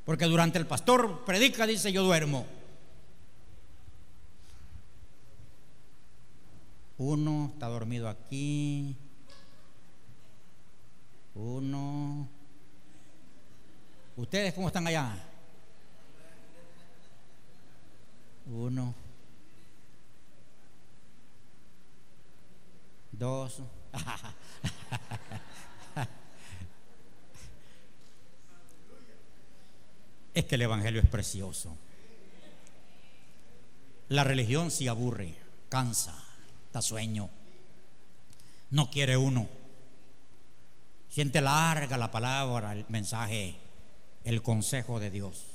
[0.06, 2.48] Porque durante el pastor predica, dice, yo duermo.
[6.98, 8.96] Uno está dormido aquí.
[11.36, 12.28] Uno.
[14.18, 15.29] ¿Ustedes cómo están allá?
[18.50, 18.94] Uno.
[23.12, 23.62] Dos.
[30.34, 31.78] es que el Evangelio es precioso.
[34.08, 35.36] La religión sí aburre,
[35.70, 36.16] cansa,
[36.74, 37.30] da sueño.
[38.72, 39.48] No quiere uno.
[41.10, 43.58] Siente larga la palabra, el mensaje,
[44.24, 45.49] el consejo de Dios.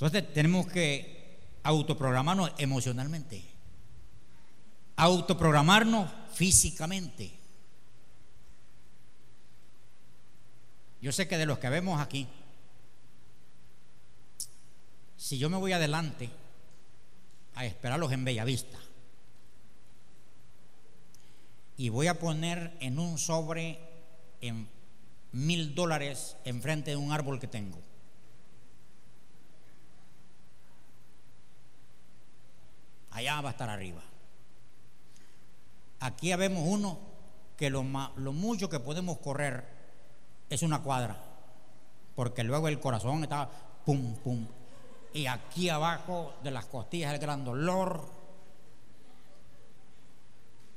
[0.00, 3.44] Entonces tenemos que autoprogramarnos emocionalmente,
[4.96, 7.30] autoprogramarnos físicamente.
[11.02, 12.26] Yo sé que de los que vemos aquí,
[15.18, 16.30] si yo me voy adelante
[17.54, 18.78] a esperarlos en Bellavista
[21.76, 23.78] y voy a poner en un sobre
[24.40, 24.66] en
[25.32, 27.89] mil dólares enfrente de un árbol que tengo,
[33.10, 34.02] allá va a estar arriba.
[36.00, 36.98] Aquí vemos uno
[37.56, 37.84] que lo,
[38.16, 39.64] lo mucho que podemos correr
[40.48, 41.16] es una cuadra,
[42.16, 43.48] porque luego el corazón está
[43.84, 44.46] pum, pum.
[45.12, 48.08] Y aquí abajo de las costillas el gran dolor,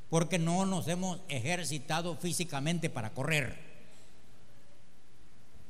[0.10, 3.74] porque no nos hemos ejercitado físicamente para correr.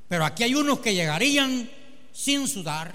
[0.10, 1.70] Pero aquí hay unos que llegarían
[2.12, 2.94] sin sudar,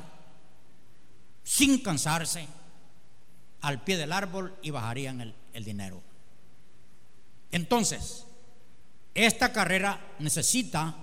[1.42, 2.46] sin cansarse,
[3.60, 6.00] al pie del árbol y bajarían el, dinero.
[7.50, 8.24] Entonces,
[9.14, 10.94] esta carrera necesita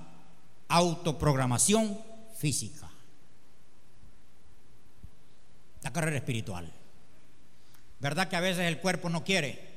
[0.69, 1.99] autoprogramación
[2.37, 2.89] física.
[5.83, 6.71] La carrera espiritual.
[7.99, 9.75] ¿Verdad que a veces el cuerpo no quiere?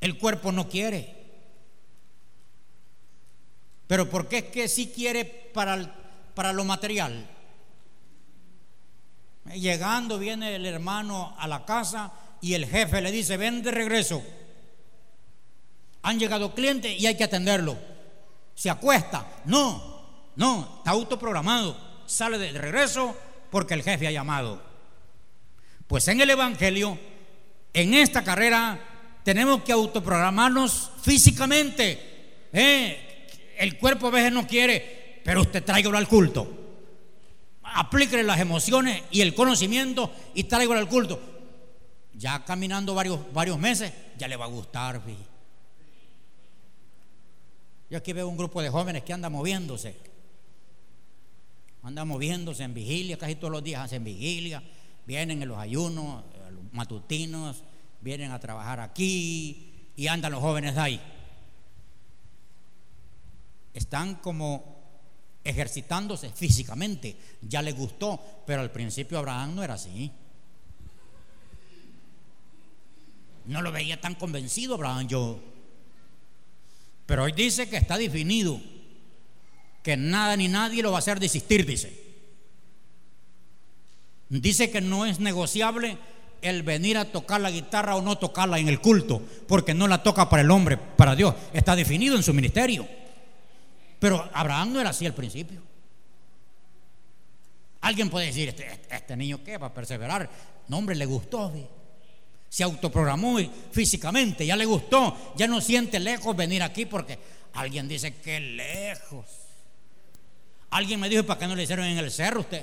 [0.00, 1.24] El cuerpo no quiere.
[3.86, 5.94] Pero ¿por qué es que sí quiere para,
[6.34, 7.33] para lo material?
[9.52, 14.22] Llegando viene el hermano a la casa y el jefe le dice, ven de regreso.
[16.02, 17.76] Han llegado clientes y hay que atenderlo.
[18.54, 19.26] Se acuesta.
[19.44, 21.76] No, no, está autoprogramado.
[22.06, 23.16] Sale de regreso
[23.50, 24.62] porque el jefe ha llamado.
[25.86, 26.98] Pues en el Evangelio,
[27.74, 28.80] en esta carrera,
[29.24, 32.48] tenemos que autoprogramarnos físicamente.
[32.52, 33.28] Eh,
[33.58, 36.63] el cuerpo a veces no quiere, pero usted tráigalo al culto
[37.74, 41.20] aplíquele las emociones y el conocimiento y igual al culto.
[42.14, 45.02] Ya caminando varios, varios meses, ya le va a gustar.
[47.90, 49.96] Yo aquí veo un grupo de jóvenes que anda moviéndose.
[51.82, 54.62] Anda moviéndose en vigilia, casi todos los días hacen vigilia.
[55.06, 56.24] Vienen en los ayunos
[56.72, 57.62] matutinos,
[58.00, 61.00] vienen a trabajar aquí y andan los jóvenes ahí.
[63.72, 64.73] Están como
[65.44, 67.16] ejercitándose físicamente.
[67.42, 70.10] Ya le gustó, pero al principio Abraham no era así.
[73.46, 75.38] No lo veía tan convencido Abraham yo.
[77.06, 78.58] Pero hoy dice que está definido,
[79.82, 82.02] que nada ni nadie lo va a hacer desistir, dice.
[84.30, 85.98] Dice que no es negociable
[86.40, 90.02] el venir a tocar la guitarra o no tocarla en el culto, porque no la
[90.02, 91.34] toca para el hombre, para Dios.
[91.52, 92.88] Está definido en su ministerio.
[94.04, 95.62] Pero Abraham no era así al principio.
[97.80, 100.28] Alguien puede decir, este, este niño qué va a perseverar.
[100.68, 101.50] No, hombre, le gustó.
[102.50, 103.38] Se autoprogramó
[103.72, 105.32] físicamente, ya le gustó.
[105.36, 107.18] Ya no siente lejos venir aquí porque
[107.54, 109.24] alguien dice que lejos.
[110.68, 112.62] Alguien me dijo, ¿para qué no le hicieron en el cerro usted?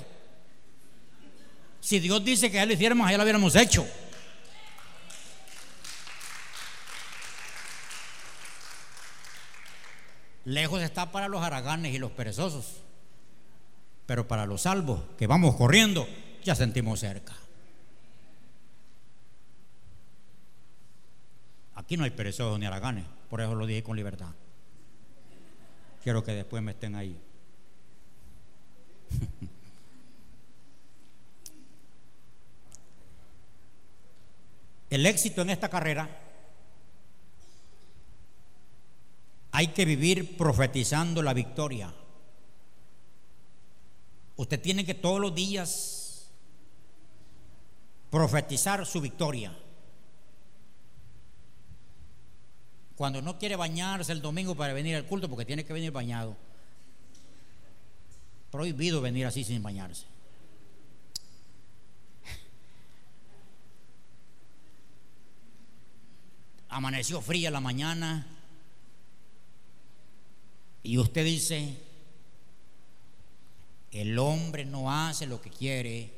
[1.80, 3.84] Si Dios dice que ya lo hiciéramos, ya lo hubiéramos hecho.
[10.44, 12.82] Lejos está para los haraganes y los perezosos.
[14.06, 16.08] Pero para los salvos que vamos corriendo,
[16.42, 17.34] ya sentimos cerca.
[21.74, 24.30] Aquí no hay perezosos ni haraganes, por eso lo dije con libertad.
[26.02, 27.18] Quiero que después me estén ahí.
[34.90, 36.21] El éxito en esta carrera
[39.52, 41.94] hay que vivir profetizando la victoria.
[44.36, 46.30] Usted tiene que todos los días
[48.10, 49.56] profetizar su victoria.
[52.96, 56.34] Cuando no quiere bañarse el domingo para venir al culto, porque tiene que venir bañado.
[58.50, 60.06] Prohibido venir así sin bañarse.
[66.70, 68.26] Amaneció fría la mañana
[70.82, 71.76] y usted dice,
[73.92, 76.12] el hombre no hace lo que quiere,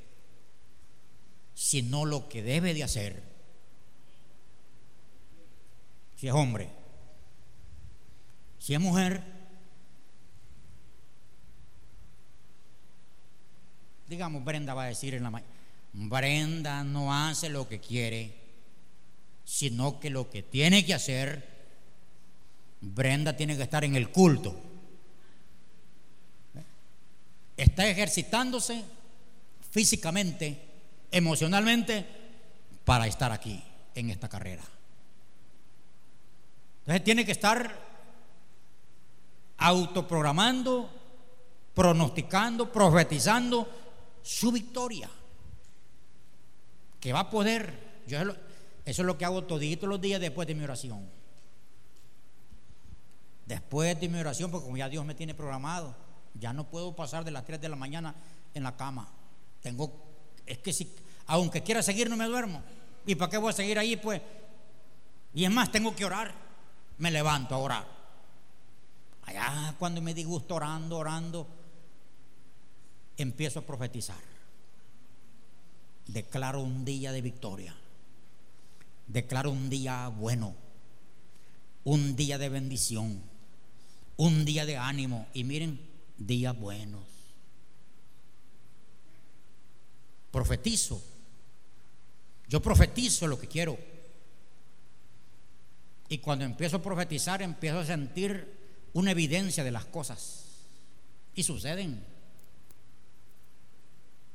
[1.55, 3.23] sino lo que debe de hacer.
[6.17, 6.71] Si es hombre,
[8.59, 9.23] si es mujer,
[14.09, 15.53] digamos, Brenda va a decir en la mañana,
[15.93, 18.35] Brenda no hace lo que quiere,
[19.45, 21.54] sino que lo que tiene que hacer,
[22.93, 24.55] Brenda tiene que estar en el culto
[27.57, 28.85] está ejercitándose
[29.71, 30.61] físicamente,
[31.11, 32.07] emocionalmente,
[32.85, 33.63] para estar aquí
[33.95, 34.63] en esta carrera.
[36.81, 37.75] Entonces tiene que estar
[39.57, 40.91] autoprogramando,
[41.75, 43.69] pronosticando, profetizando
[44.23, 45.09] su victoria.
[47.01, 48.03] Que va a poder.
[48.07, 48.37] Eso
[48.85, 51.09] es lo que hago todito los días después de mi oración.
[53.47, 55.95] Después de mi oración, porque como ya Dios me tiene programado.
[56.35, 58.15] Ya no puedo pasar de las 3 de la mañana
[58.55, 59.09] en la cama.
[59.63, 59.93] Tengo,
[60.47, 60.95] es que si,
[61.27, 62.63] aunque quiera seguir, no me duermo.
[63.07, 63.97] ¿Y para qué voy a seguir ahí?
[63.97, 64.21] Pues,
[65.35, 66.33] y es más, tengo que orar.
[66.99, 67.87] Me levanto a orar.
[69.27, 71.47] Allá cuando me disgusto orando, orando,
[73.17, 74.35] empiezo a profetizar.
[76.07, 77.75] Declaro un día de victoria.
[79.07, 80.55] Declaro un día bueno.
[81.85, 83.34] Un día de bendición.
[84.17, 85.27] Un día de ánimo.
[85.35, 85.81] Y miren,
[86.17, 87.03] días buenos.
[90.31, 91.03] Profetizo.
[92.49, 93.79] Yo profetizo lo que quiero.
[96.09, 98.53] Y cuando empiezo a profetizar, empiezo a sentir
[98.93, 100.45] una evidencia de las cosas.
[101.35, 102.05] Y suceden.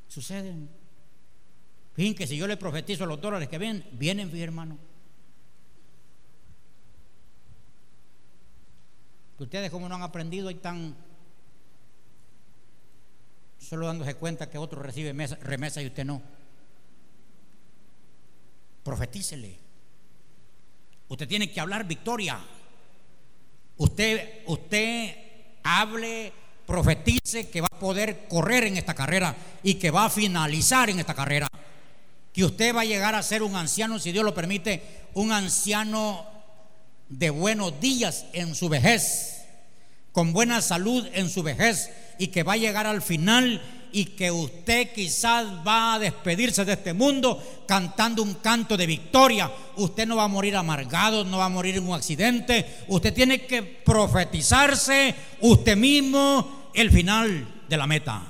[0.08, 0.70] Suceden.
[1.96, 4.78] Fíjense que si yo le profetizo a los dólares que ven, vienen, mi hermano.
[9.40, 10.96] Ustedes como no han aprendido y tan
[13.58, 16.22] solo dándose cuenta que otro recibe remesa y usted no.
[18.84, 19.58] Profetícele.
[21.08, 22.40] Usted tiene que hablar victoria.
[23.78, 25.16] Usted, usted
[25.64, 26.34] hable,
[26.66, 31.00] profetice que va a poder correr en esta carrera y que va a finalizar en
[31.00, 31.48] esta carrera.
[32.34, 36.39] Que usted va a llegar a ser un anciano, si Dios lo permite, un anciano
[37.10, 39.46] de buenos días en su vejez,
[40.12, 44.30] con buena salud en su vejez y que va a llegar al final y que
[44.30, 49.52] usted quizás va a despedirse de este mundo cantando un canto de victoria.
[49.78, 52.84] Usted no va a morir amargado, no va a morir en un accidente.
[52.88, 58.28] Usted tiene que profetizarse usted mismo el final de la meta.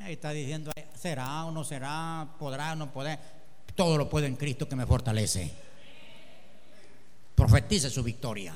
[0.00, 3.37] Ahí está diciendo, será o no será, podrá o no podrá.
[3.78, 5.48] Todo lo puede en Cristo que me fortalece.
[7.36, 8.52] Profetice su victoria.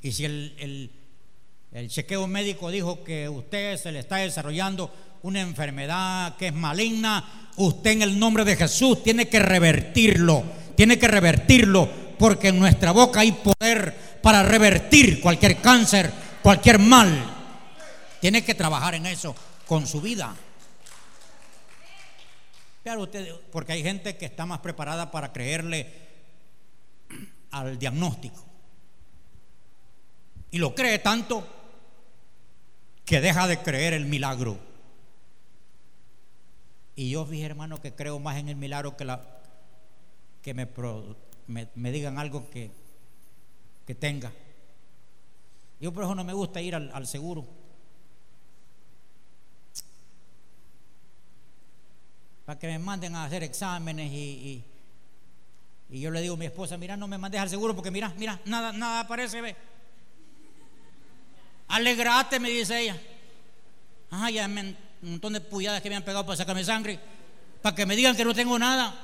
[0.00, 0.90] Y si el,
[1.88, 4.90] chequeo médico dijo que usted se le está desarrollando
[5.20, 10.42] una enfermedad que es maligna, usted en el nombre de Jesús tiene que revertirlo,
[10.74, 16.10] tiene que revertirlo, porque en nuestra boca hay poder para revertir cualquier cáncer,
[16.42, 17.22] cualquier mal.
[18.18, 20.34] Tiene que trabajar en eso con su vida.
[22.82, 25.92] Claro, usted, porque hay gente que está más preparada para creerle
[27.50, 28.42] al diagnóstico.
[30.50, 31.46] Y lo cree tanto
[33.04, 34.58] que deja de creer el milagro.
[36.96, 39.20] Y yo fíjate, hermano, que creo más en el milagro que, la,
[40.42, 40.68] que me,
[41.74, 42.70] me, digan algo que,
[43.86, 44.32] que tenga.
[45.80, 47.46] Yo por eso no me gusta ir al, seguro.
[52.50, 54.64] Para que me manden a hacer exámenes y,
[55.88, 58.12] y, yo le digo a mi esposa, mira, no me mandes al seguro porque mira,
[58.16, 59.54] mira, nada, nada aparece, ve.
[61.68, 63.00] Alegrate, me dice ella.
[64.10, 66.98] Ay, ya un montón de puyadas que me han pegado para sacarme sangre.
[67.62, 68.96] Para que me digan que no tengo nada.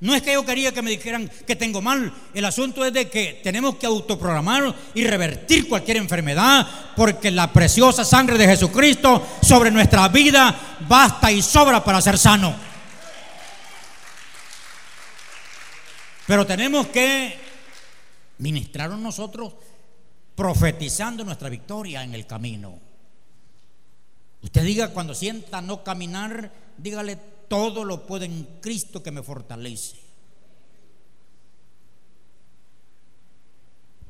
[0.00, 2.12] No es que yo quería que me dijeran que tengo mal.
[2.32, 6.66] El asunto es de que tenemos que autoprogramar y revertir cualquier enfermedad.
[6.94, 12.54] Porque la preciosa sangre de Jesucristo sobre nuestra vida basta y sobra para ser sano.
[16.28, 17.36] Pero tenemos que
[18.38, 19.54] ministrar nosotros
[20.36, 22.78] profetizando nuestra victoria en el camino.
[24.42, 27.18] Usted diga cuando sienta no caminar, dígale
[27.48, 29.96] todo lo puedo en Cristo que me fortalece.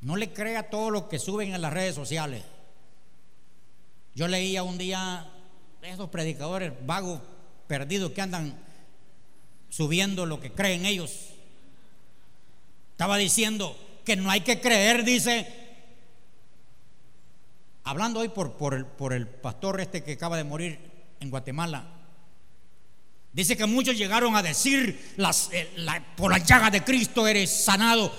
[0.00, 2.44] No le crea todo lo que suben en las redes sociales.
[4.14, 5.30] Yo leía un día
[5.82, 7.20] esos predicadores vagos,
[7.66, 8.58] perdidos que andan
[9.68, 11.30] subiendo lo que creen ellos.
[12.92, 15.46] Estaba diciendo que no hay que creer, dice,
[17.84, 20.78] hablando hoy por, por, el, por el pastor este que acaba de morir
[21.20, 21.97] en Guatemala.
[23.38, 25.68] Dice que muchos llegaron a decir las, eh,
[26.16, 28.12] por la llaga de Cristo eres sanado.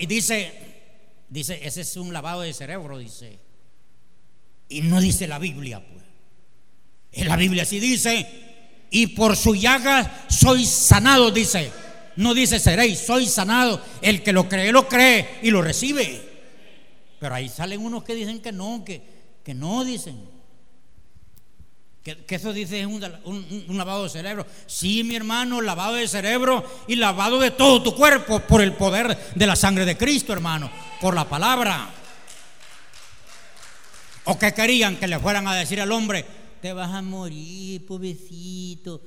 [0.00, 0.54] Y dice,
[1.28, 3.38] dice, ese es un lavado de cerebro, dice.
[4.70, 6.02] Y no dice la Biblia, pues.
[7.12, 8.26] En la Biblia sí dice,
[8.90, 11.70] y por su llaga soy sanado, dice.
[12.16, 13.84] No dice seréis, soy sanado.
[14.00, 16.22] El que lo cree, lo cree y lo recibe.
[17.20, 19.02] Pero ahí salen unos que dicen que no, que,
[19.44, 20.33] que no dicen.
[22.04, 23.00] Que, eso dice es un,
[23.78, 24.46] lavado de cerebro.
[24.66, 29.32] Sí, mi hermano, lavado de cerebro y lavado de todo tu cuerpo por el poder
[29.34, 31.88] de la sangre de Cristo, hermano, por la palabra.
[34.24, 36.26] ¿O que querían que le fueran a decir al hombre,
[36.60, 39.00] te vas a morir, pobrecito?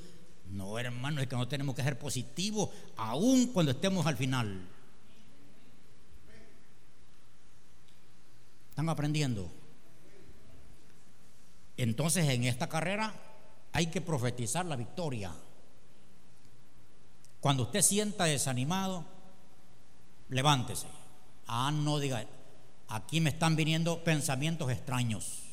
[0.50, 4.60] No, hermano, es que no tenemos que ser positivos, aun cuando estemos al final.
[8.72, 9.52] ¿Están aprendiendo?
[11.78, 13.14] Entonces en esta carrera
[13.72, 15.32] hay que profetizar la victoria.
[17.40, 19.06] Cuando usted sienta desanimado,
[20.30, 20.88] levántese.
[21.46, 22.26] Ah, no diga,
[22.88, 25.44] aquí me están viniendo pensamientos extraños.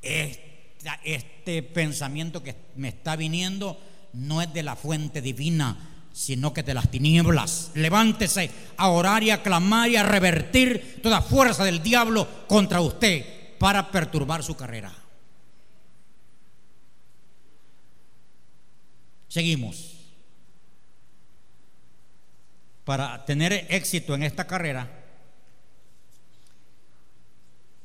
[0.00, 3.78] Este, pensamiento que me está viniendo
[4.12, 5.76] no es de la fuente divina,
[6.12, 7.72] sino que de las tinieblas.
[7.74, 13.33] Levántese a orar y a clamar y a revertir toda fuerza del diablo contra usted
[13.64, 14.92] para perturbar su carrera.
[19.26, 20.04] Seguimos.
[22.84, 24.86] Para tener éxito en esta carrera,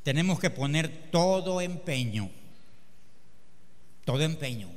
[0.04, 2.30] tenemos que poner todo empeño
[4.04, 4.70] todo empeño.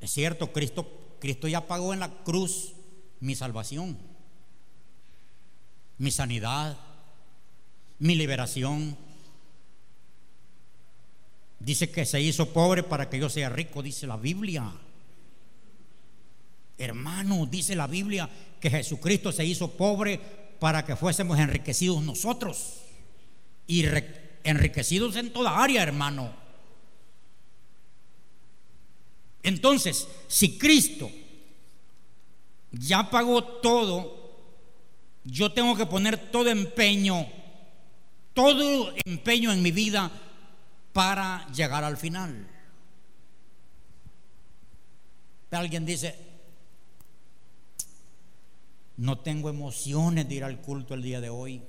[0.00, 2.72] Es cierto, Cristo, Cristo ya pagó en la cruz
[3.20, 4.09] mi salvación,
[6.00, 6.78] mi sanidad,
[7.98, 8.96] mi liberación.
[11.58, 14.72] Dice que se hizo pobre para que yo sea rico, dice la Biblia.
[16.78, 20.18] Hermano, dice la Biblia que Jesucristo se hizo pobre
[20.58, 22.76] para que fuésemos enriquecidos nosotros
[23.66, 23.84] y
[24.42, 26.32] enriquecidos en toda área, hermano.
[29.42, 31.10] Entonces, si Cristo
[32.72, 34.19] ya pagó todo,
[35.30, 37.26] yo tengo que poner todo empeño,
[38.34, 40.10] todo empeño en mi vida
[40.92, 42.48] para llegar al final.
[45.52, 46.16] Alguien dice,
[48.96, 51.62] no tengo emociones de ir al culto el día de hoy.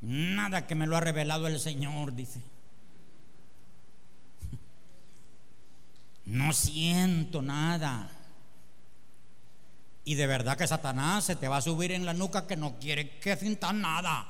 [0.00, 2.40] Nada que me lo ha revelado el Señor, dice.
[6.24, 8.17] No siento nada.
[10.08, 12.78] Y de verdad que Satanás se te va a subir en la nuca que no
[12.78, 14.26] quiere que sientas nada.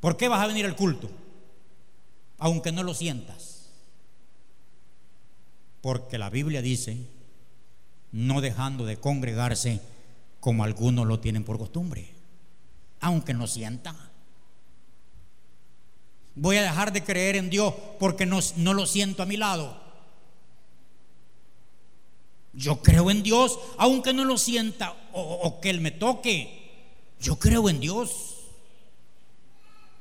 [0.00, 1.08] ¿Por qué vas a venir al culto?
[2.38, 3.70] Aunque no lo sientas.
[5.80, 7.06] Porque la Biblia dice,
[8.10, 9.80] no dejando de congregarse,
[10.40, 12.12] como algunos lo tienen por costumbre,
[12.98, 13.94] aunque no sienta.
[16.34, 19.87] Voy a dejar de creer en Dios porque no, no lo siento a mi lado.
[22.58, 27.14] Yo creo en Dios aunque no lo sienta o, que Él me toque.
[27.20, 28.34] Yo creo en Dios.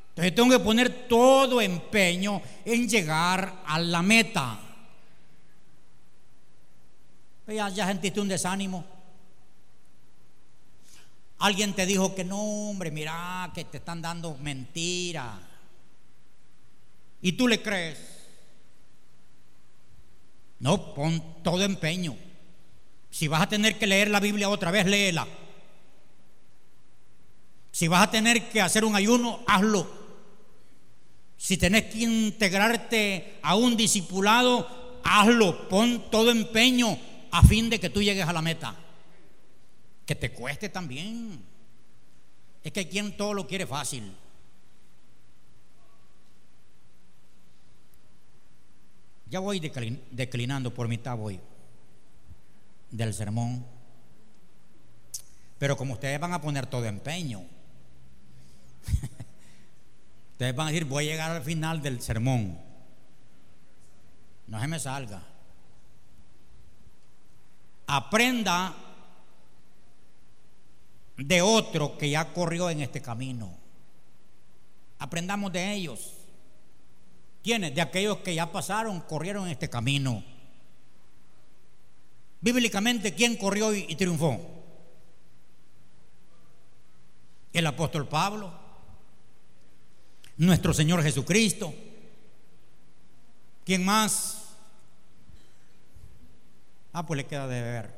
[0.10, 4.60] Entonces tengo que poner todo empeño en llegar a la meta.
[7.46, 8.84] Ya, ya sentiste un desánimo.
[11.38, 15.40] Alguien te dijo que no, hombre, mira, que te están dando mentira.
[17.22, 18.00] Y tú le crees.
[20.60, 22.27] No, pon todo empeño.
[23.18, 25.28] Si vas a tener que leer la Biblia otra vez, léela.
[27.72, 29.90] Si vas a tener que hacer un ayuno, hazlo.
[31.36, 35.68] Si tenés que integrarte a un discipulado, hazlo.
[35.68, 36.96] Pon todo empeño
[37.32, 38.76] a fin de que tú llegues a la meta.
[40.06, 41.44] Que te cueste también.
[42.64, 44.16] Es que hay quien todo lo quiere fácil.
[49.28, 49.60] Ya voy
[50.12, 51.40] declinando por mitad, voy
[52.92, 53.66] del sermón.
[55.58, 57.44] Pero como ustedes van a poner todo empeño,
[60.32, 62.60] ustedes van a decir, voy a llegar al final del sermón.
[64.48, 65.24] No se me salga.
[67.88, 68.76] Aprenda
[71.18, 73.52] de otro que ya corrió en este camino.
[75.00, 76.14] Aprendamos de ellos.
[77.44, 77.74] ¿Quiénes?
[77.74, 80.24] De aquellos que ya pasaron, corrieron este camino.
[82.40, 84.40] Bíblicamente, ¿quién corrió y, triunfó?
[87.52, 88.54] El apóstol Pablo,
[90.38, 91.74] nuestro Señor Jesucristo.
[93.66, 94.56] ¿Quién más?
[96.94, 97.98] Ah, pues le queda de ver.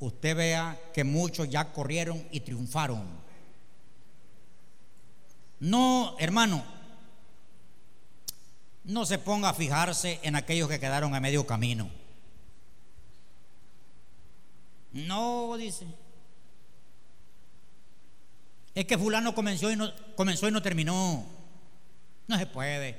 [0.00, 3.06] Usted vea que muchos ya corrieron y triunfaron.
[5.60, 6.64] No, hermano,
[8.84, 11.88] no se ponga a fijarse en aquellos que quedaron a medio camino.
[14.94, 15.86] No, dice.
[18.74, 21.26] Es que fulano comenzó y no, comenzó y no terminó.
[22.28, 22.96] No se puede.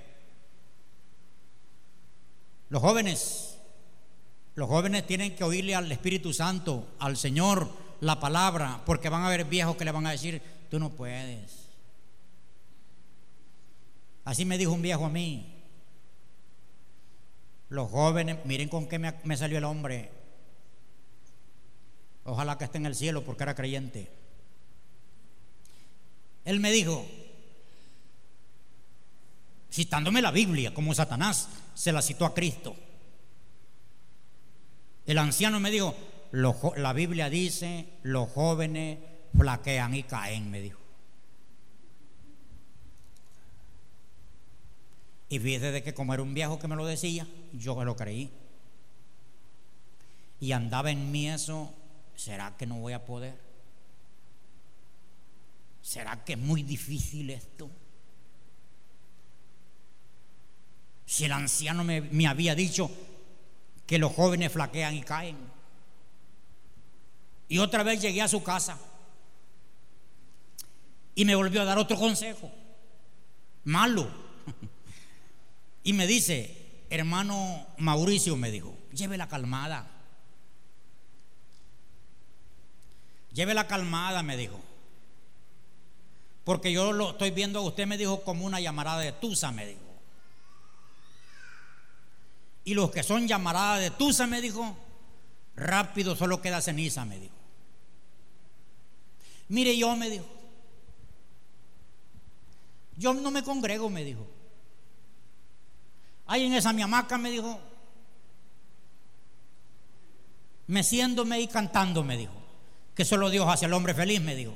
[2.69, 3.57] Los jóvenes,
[4.55, 7.69] los jóvenes tienen que oírle al Espíritu Santo, al Señor,
[8.01, 11.69] la palabra, porque van a haber viejos que le van a decir, tú no puedes.
[14.25, 15.63] Así me dijo un viejo a mí.
[17.69, 20.14] Los jóvenes, miren con qué me, me salió el hombre.
[22.25, 24.11] Ojalá que esté en el cielo porque era creyente.
[26.43, 27.05] Él me dijo,
[29.71, 32.75] citándome la Biblia, como Satanás se la citó a Cristo.
[35.05, 35.95] El anciano me dijo,
[36.31, 38.99] la Biblia dice, los jóvenes
[39.37, 40.79] flaquean y caen, me dijo.
[45.29, 47.95] Y fíjese de que como era un viejo que me lo decía, yo me lo
[47.95, 48.31] creí.
[50.39, 51.73] Y andaba en mí eso
[52.15, 53.37] ¿será que no voy a poder?
[55.81, 57.69] ¿Será que es muy difícil esto?
[61.05, 62.89] Si el anciano me, había dicho
[63.85, 65.37] que los jóvenes flaquean y caen.
[67.47, 68.79] Y otra vez llegué a su casa
[71.13, 72.51] y me volvió a dar otro consejo,
[73.63, 74.09] malo.
[75.87, 79.94] Y me dice, hermano Mauricio, me dijo, lleve la calmada.
[83.35, 84.57] Llévela calmada, me dijo.
[86.45, 89.81] Porque yo lo estoy viendo, usted me dijo como una llamarada de Tusa, me dijo.
[92.63, 94.77] Y los que son llamaradas de Tusa, me dijo,
[95.57, 97.35] rápido solo queda ceniza, me dijo.
[99.49, 100.25] Mire, yo me dijo,
[102.95, 104.25] yo no me congrego, me dijo.
[106.25, 107.59] Ahí en esa mi hamaca, me dijo,
[110.67, 112.44] meciéndome y cantando, me dijo
[112.95, 114.55] que solo Dios hace al hombre feliz, me dijo.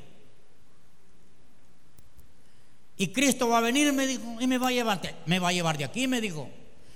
[2.98, 5.54] Y Cristo va a venir, me dijo, y me va a llevar, me va a
[5.54, 6.50] llevar de aquí, me dijo.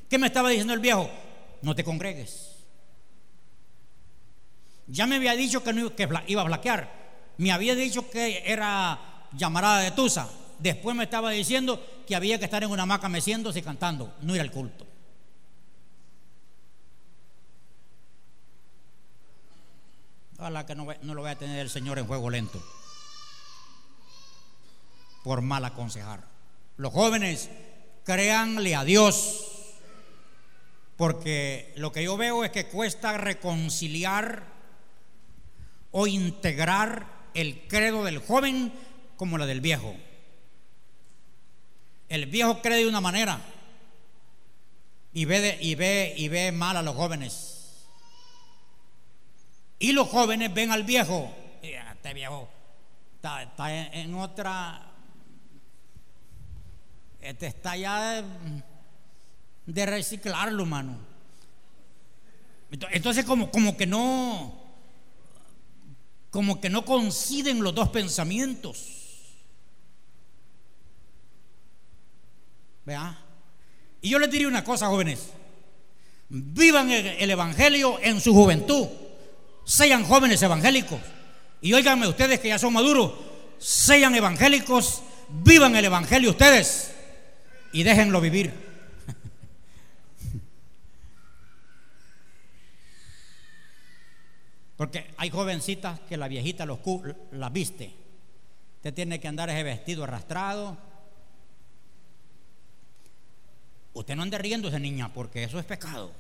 [0.09, 1.09] ¿Qué me estaba diciendo el viejo?
[1.61, 2.51] No te congregues.
[4.87, 7.03] Ya me había dicho que, no, que iba a flaquear.
[7.37, 10.29] Me había dicho que era llamarada de Tusa.
[10.59, 14.35] Después me estaba diciendo que había que estar en una hamaca meciéndose y cantando, no
[14.35, 14.85] ir al culto.
[20.43, 22.61] Ojalá que no, no lo vaya a tener el Señor en juego lento.
[25.23, 26.27] Por mal aconsejar.
[26.75, 27.49] Los jóvenes,
[28.03, 29.45] créanle a Dios.
[30.97, 34.43] Porque lo que yo veo es que cuesta reconciliar
[35.91, 38.73] o integrar el credo del joven
[39.15, 39.95] como la del viejo.
[42.09, 43.39] El viejo cree de una manera
[45.13, 47.52] y ve, y ve, y ve mal a los jóvenes.
[49.83, 51.29] Y los jóvenes ven al viejo.
[51.61, 52.47] Este viejo
[53.17, 54.81] está, en, otra.
[57.19, 58.23] Este está ya
[59.65, 60.97] de, reciclarlo, mano.
[62.93, 64.57] Entonces, como, como que no.
[66.29, 68.87] Como que no coinciden los dos pensamientos.
[72.85, 73.19] ¿Vea?
[74.01, 75.31] Y yo les diría una cosa, jóvenes.
[76.29, 78.87] Vivan el Evangelio en su juventud
[79.63, 80.99] sean jóvenes evangélicos.
[81.61, 83.13] Y óiganme ustedes que ya son maduros,
[83.57, 86.93] sean evangélicos, vivan el Evangelio ustedes
[87.71, 88.53] y déjenlo vivir.
[94.77, 96.79] Porque hay jovencitas que la viejita los,
[97.31, 97.93] la viste.
[98.77, 100.77] Usted tiene que andar ese vestido arrastrado.
[103.93, 106.11] Usted no ande riéndose, niña, porque eso es pecado.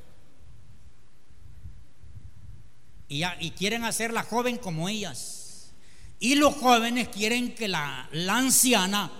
[3.13, 5.71] Y, y quieren hacerla joven como ellas.
[6.19, 9.11] Y los jóvenes quieren que la, la anciana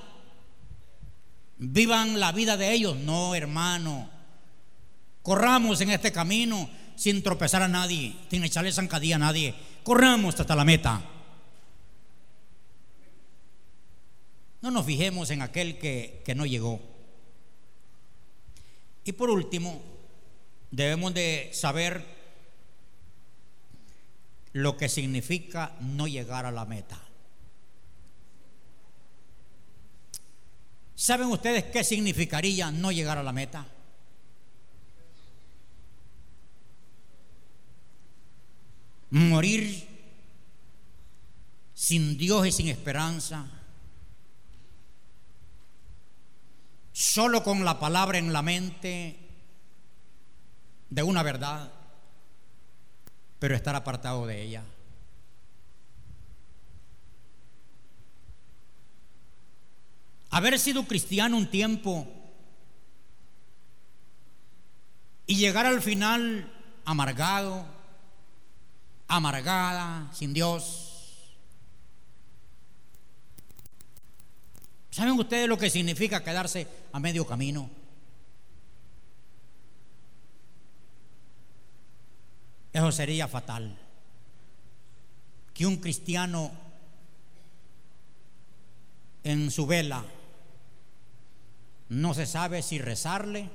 [1.60, 2.98] vivan la vida de ellos.
[2.98, 4.10] No, hermano.
[5.22, 9.54] Corramos en este camino sin tropezar a nadie, sin echarle zancadilla a nadie.
[9.84, 11.00] Corramos hasta la meta.
[14.62, 16.82] No nos fijemos en aquel que, que no llegó.
[19.04, 19.84] Y por último,
[20.72, 22.13] debemos de saber
[24.54, 27.00] lo que significa no llegar a la meta.
[30.96, 33.68] ¿Saben ustedes qué significaría no llegar a la meta?
[39.10, 39.88] Morir
[41.74, 43.46] sin Dios y sin esperanza.
[46.94, 49.20] Solo con la palabra en la mente
[50.90, 51.72] de una verdad,
[53.44, 54.64] pero estar apartado de ella.
[60.30, 62.08] haber sido cristiano un tiempo
[65.28, 66.54] y llegar al final
[66.86, 67.66] amargado,
[69.10, 71.36] amargada, sin Dios.
[74.90, 77.83] ¿Saben ustedes lo que significa quedarse a medio camino?
[82.74, 83.78] Eso sería fatal.
[85.54, 86.52] Que un cristiano
[89.24, 90.04] en su vela
[91.90, 93.50] no se sabe si rezarle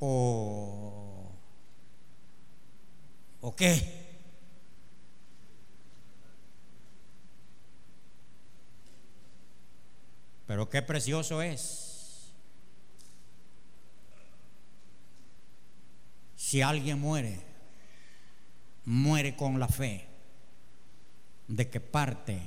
[0.00, 1.30] o,
[3.56, 4.04] qué.
[10.46, 11.83] Pero qué precioso es
[16.44, 17.40] si alguien muere,
[18.84, 20.06] muere con la fe
[21.48, 22.38] de que parte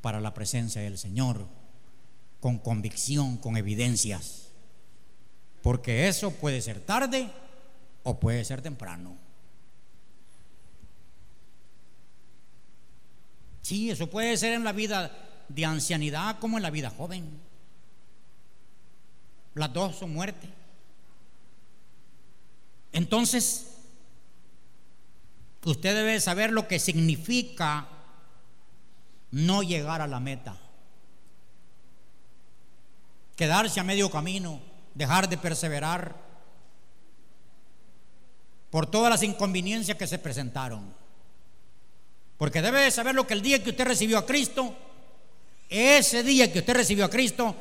[0.00, 1.46] para la presencia del Señor,
[2.40, 4.52] con convicción, con evidencias.
[5.62, 7.30] Porque eso puede ser tarde
[8.04, 9.18] o puede ser temprano.
[13.60, 17.38] Sí, eso puede ser en la vida de ancianidad como en la vida joven.
[19.52, 20.48] Las dos son muerte.
[22.92, 23.66] Entonces,
[25.64, 27.88] usted debe saber lo que significa
[29.30, 30.56] no llegar a la meta.
[33.36, 34.60] Quedarse a medio camino,
[34.94, 36.16] dejar de perseverar
[38.70, 40.94] por todas las inconveniencias que se presentaron.
[42.36, 44.74] Porque debe de saber lo que el día que usted recibió a Cristo,
[45.68, 47.54] ese día que usted recibió a Cristo,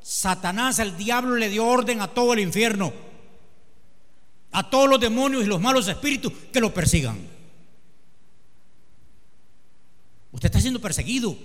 [0.00, 2.92] Satanás, el diablo, le dio orden a todo el infierno,
[4.52, 7.18] a todos los demonios y los malos espíritus que lo persigan.
[10.32, 11.36] Usted está siendo perseguido.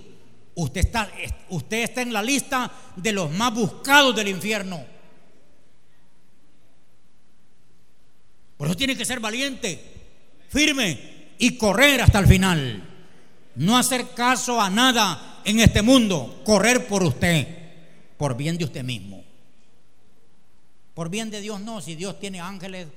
[0.55, 1.11] Usted está,
[1.49, 4.83] usted está en la lista de los más buscados del infierno.
[8.57, 9.79] Por eso tiene que ser valiente,
[10.49, 12.83] firme y correr hasta el final.
[13.55, 16.41] No hacer caso a nada en este mundo.
[16.43, 17.47] Correr por usted,
[18.17, 19.16] por bien de usted mismo.
[20.97, 22.87] Por bien de Dios no, si Dios tiene ángeles,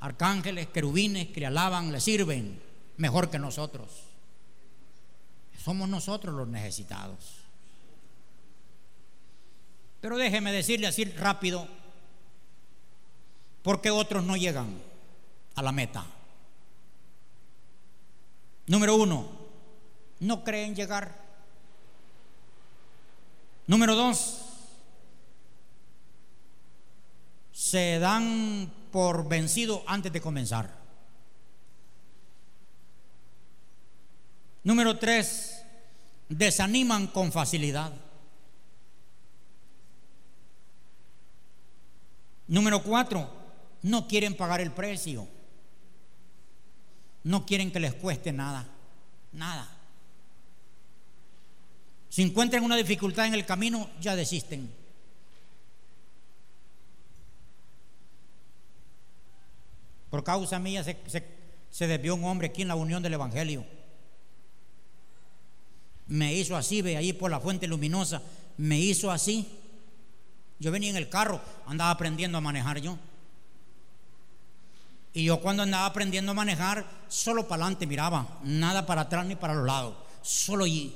[0.00, 2.60] arcángeles, querubines que le alaban, le sirven
[2.96, 3.88] mejor que nosotros.
[5.56, 7.36] Somos nosotros los necesitados.
[10.00, 11.68] Pero déjeme decirle así rápido,
[13.62, 14.82] porque otros no llegan
[15.54, 16.04] a la meta.
[18.66, 19.30] Número uno,
[20.18, 21.16] no creen llegar.
[23.68, 24.49] Número dos,
[27.60, 30.74] se dan por vencido antes de comenzar.
[34.64, 35.62] Número tres,
[36.30, 37.92] desaniman con facilidad.
[42.46, 43.30] Número cuatro,
[43.82, 45.28] no quieren pagar el precio.
[47.24, 48.66] No quieren que les cueste nada,
[49.32, 49.68] nada.
[52.08, 54.79] Si encuentran una dificultad en el camino, ya desisten.
[60.10, 60.96] Por causa mía se,
[61.70, 63.64] se desvió un hombre aquí en la unión del Evangelio
[66.10, 68.20] me hizo así, ve ahí por la fuente luminosa,
[68.58, 69.48] me hizo así.
[70.58, 72.98] Yo venía en el carro, andaba aprendiendo a manejar yo.
[75.12, 79.36] Y yo cuando andaba aprendiendo a manejar, solo para adelante miraba, nada para atrás ni
[79.36, 80.94] para los lados, solo allí.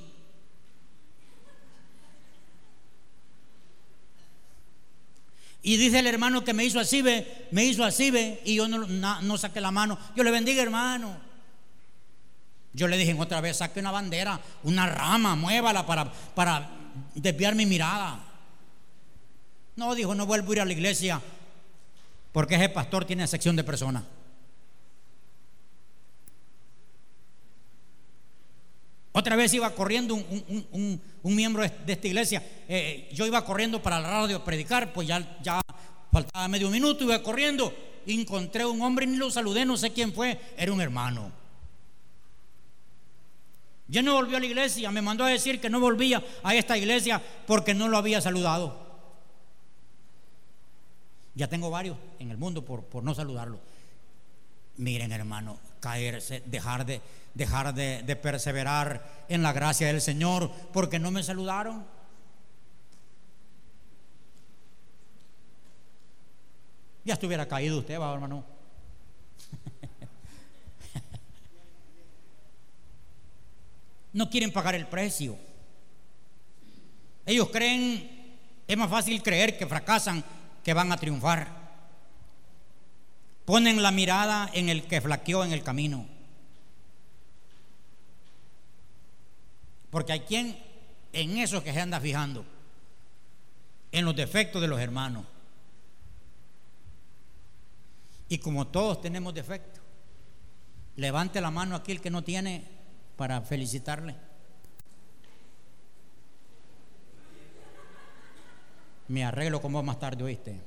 [5.67, 8.69] Y dice el hermano que me hizo así, ve, me hizo así, ve, y yo
[8.69, 9.99] no, saqué la mano.
[10.15, 11.17] Yo le bendiga, hermano.
[12.75, 16.69] Yo le dije otra vez, saque una bandera, una rama, muévala para, para
[17.15, 18.23] desviar mi mirada.
[19.77, 21.19] No, dijo, no vuelvo a ir a la iglesia
[22.31, 24.03] porque ese pastor tiene sección de personas.
[29.25, 32.43] Otra vez iba corriendo un, miembro de esta iglesia.
[32.69, 35.63] Eh, yo iba corriendo para la radio a predicar, pues ya, ya
[36.13, 37.75] faltaba medio minuto, iba corriendo.
[38.07, 41.33] Encontré un hombre ni lo saludé, no sé quién fue, era un hermano.
[43.89, 46.77] Ya no volvió a la iglesia, me mandó a decir que no volvía a esta
[46.77, 48.79] iglesia porque no lo había saludado.
[51.35, 53.59] Ya tengo varios en el mundo por, por no saludarlo.
[54.77, 57.01] Miren, hermano, caerse, dejar de
[57.35, 61.85] dejar de, perseverar en la gracia del Señor porque no me saludaron.
[67.05, 68.43] Ya estuviera caído usted, va, hermano.
[74.15, 75.37] no quieren pagar el precio.
[77.27, 80.25] Ellos creen, es más fácil creer que fracasan
[80.63, 81.65] que van a triunfar.
[83.45, 86.14] Ponen la mirada en el que flaqueó en el camino.
[89.95, 90.59] Porque hay quien
[91.13, 92.45] en eso que se anda fijando,
[93.93, 95.25] en los defectos de los hermanos.
[98.29, 99.81] Y como todos tenemos defectos,
[100.97, 102.65] levante la mano aquí el que no tiene
[103.17, 104.17] para felicitarle.
[109.07, 110.61] Me arreglo con vos más tarde, oíste.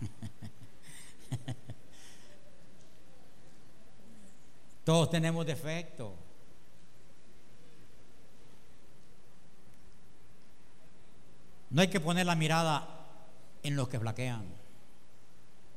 [4.82, 6.21] Todos tenemos defectos.
[11.72, 12.86] No hay que poner la mirada
[13.62, 14.44] en los que flaquean.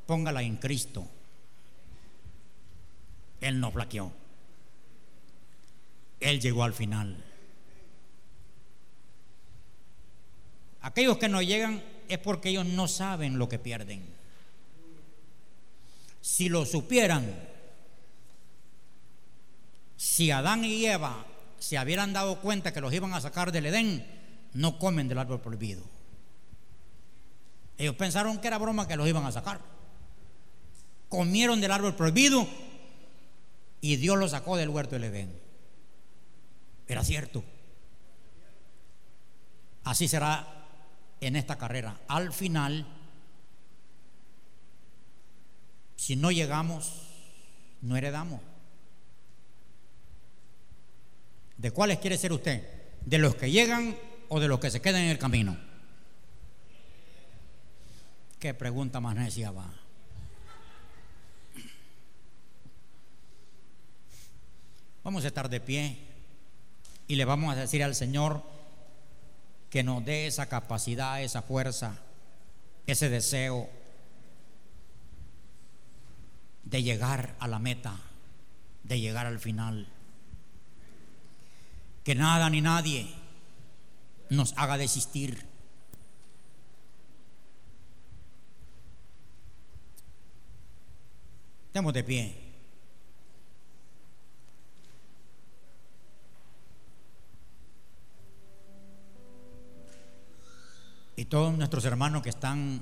[0.06, 1.08] Póngala en Cristo.
[3.40, 4.12] Él no flaqueó.
[6.20, 7.24] Él llegó al final.
[10.82, 14.06] Aquellos que no llegan es porque ellos no saben lo que pierden.
[16.20, 17.34] Si lo supieran,
[19.96, 21.26] si Adán y Eva
[21.58, 24.15] se hubieran dado cuenta que los iban a sacar del Edén,
[24.56, 25.84] no comen del árbol prohibido.
[27.78, 29.60] Ellos pensaron que era broma que los iban a sacar.
[31.10, 32.48] Comieron del árbol prohibido
[33.82, 35.38] y Dios los sacó del huerto del Edén.
[36.88, 37.44] Era cierto.
[39.84, 40.48] Así será
[41.20, 42.00] en esta carrera.
[42.08, 42.88] Al final,
[45.98, 47.02] si no llegamos,
[47.82, 48.40] no heredamos.
[51.58, 52.66] ¿De cuáles quiere ser usted?
[53.06, 53.96] ¿De los que llegan
[54.30, 55.58] o de los que se quedan en el camino?
[58.40, 59.74] Qué pregunta más necia va.
[65.04, 65.98] Vamos a estar de pie
[67.08, 68.44] y le vamos a decir al Señor
[69.70, 72.00] que nos dé esa capacidad, esa fuerza,
[72.88, 73.70] ese deseo
[76.64, 77.96] de llegar a la meta,
[78.84, 79.88] de llegar al final.
[82.04, 83.25] Que nada ni nadie
[84.30, 85.46] nos haga desistir.
[91.68, 92.46] Estamos de pie.
[101.18, 102.82] Y todos nuestros hermanos que están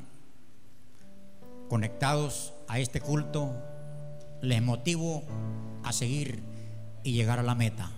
[1.70, 3.52] conectados a este culto,
[4.42, 5.24] les motivo
[5.84, 6.42] a seguir
[7.04, 7.92] y llegar a la meta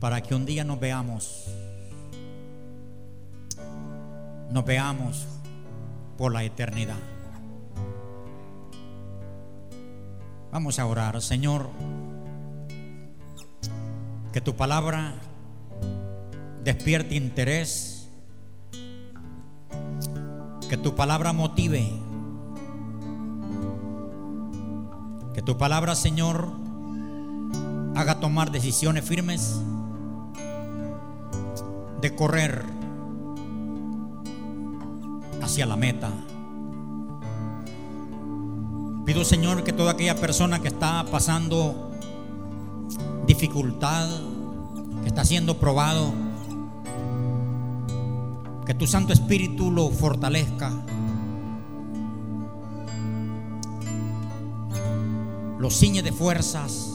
[0.00, 1.46] para que un día nos veamos
[4.50, 5.26] nos veamos
[6.16, 6.96] por la eternidad.
[10.52, 11.68] Vamos a orar, Señor,
[14.32, 15.14] que tu palabra
[16.64, 18.08] despierte interés,
[20.68, 21.92] que tu palabra motive,
[25.34, 26.48] que tu palabra, Señor,
[27.94, 29.60] haga tomar decisiones firmes
[32.00, 32.75] de correr
[35.42, 36.10] hacia la meta.
[39.04, 41.92] Pido Señor que toda aquella persona que está pasando
[43.26, 44.08] dificultad,
[45.02, 46.12] que está siendo probado,
[48.64, 50.72] que tu Santo Espíritu lo fortalezca,
[55.58, 56.92] lo ciñe de fuerzas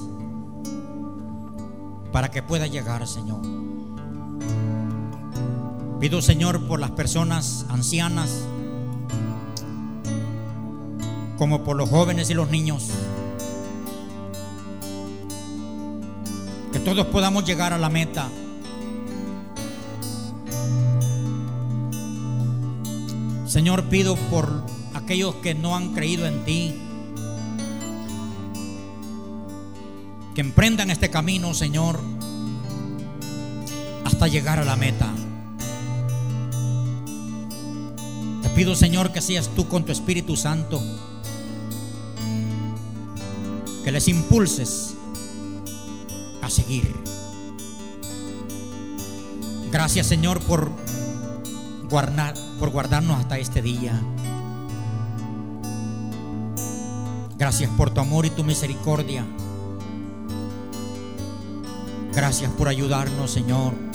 [2.12, 3.71] para que pueda llegar, Señor.
[6.02, 8.32] Pido, Señor, por las personas ancianas,
[11.38, 12.90] como por los jóvenes y los niños.
[16.74, 18.30] Que todos podamos llegar a la meta.
[23.46, 26.74] Señor, pido por aquellos que no han creído en ti,
[30.34, 32.00] que emprendan este camino, Señor,
[34.04, 35.08] hasta llegar a la meta.
[38.62, 40.80] Pido, Señor, que seas tú con tu Espíritu Santo,
[43.84, 44.94] que les impulses
[46.44, 46.94] a seguir.
[49.72, 50.70] Gracias, Señor, por
[51.90, 54.00] guardar, por guardarnos hasta este día.
[57.40, 59.26] Gracias por tu amor y tu misericordia.
[62.14, 63.91] Gracias por ayudarnos, Señor.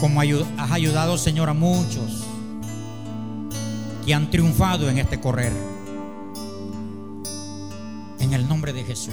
[0.00, 2.24] Como has ayudado, Señor, a muchos
[4.06, 5.52] que han triunfado en este correr.
[8.20, 9.12] En el nombre de Jesús.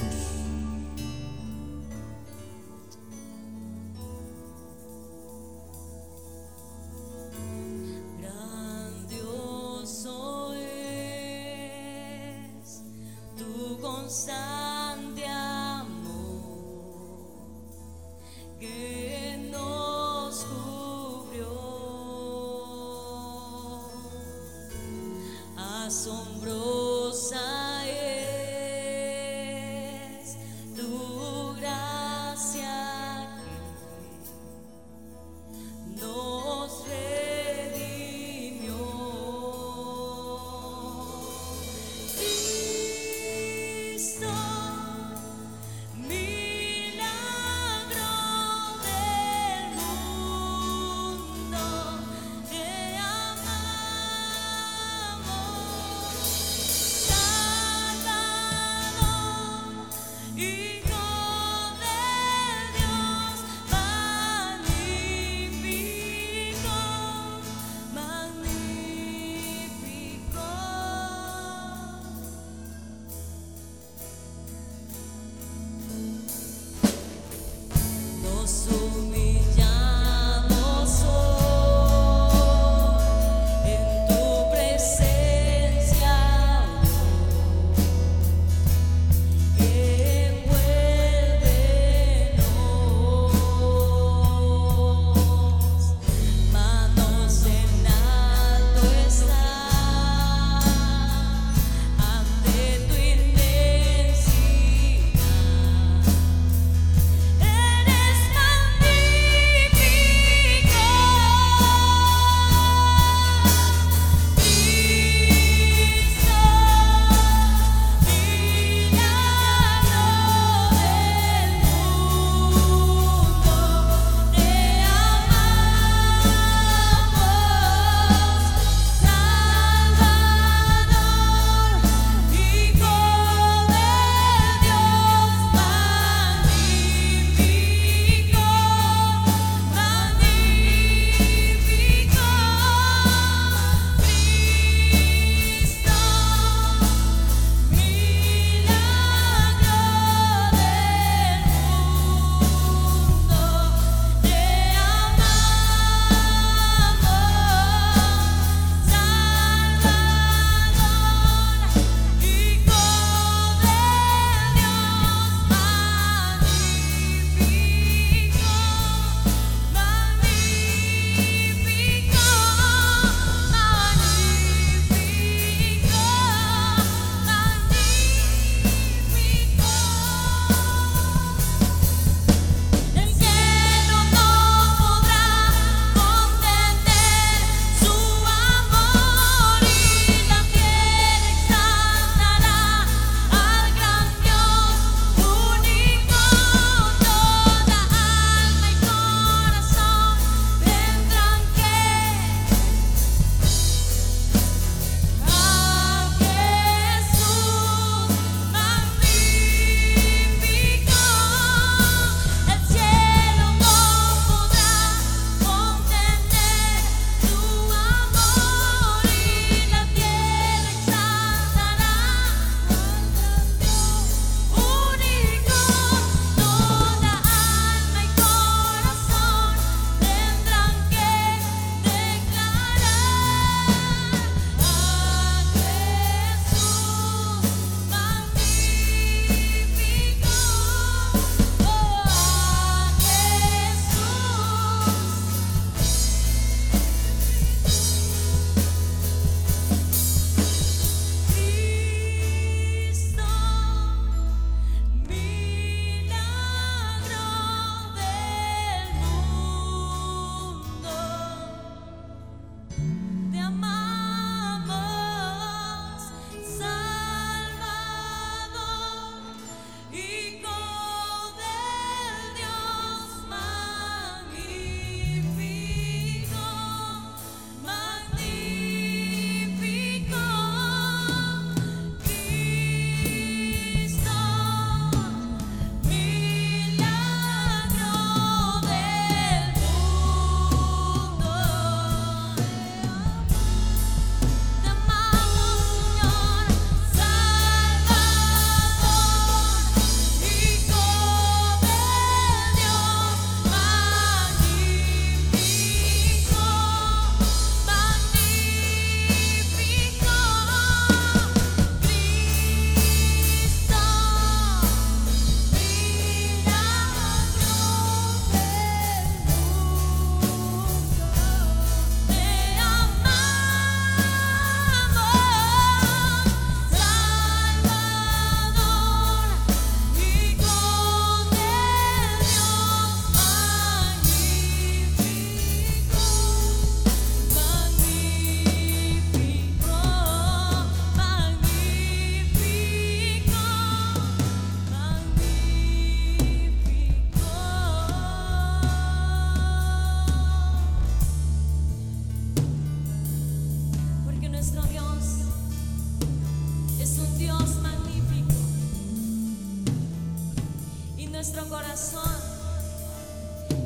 [361.44, 362.16] Corazón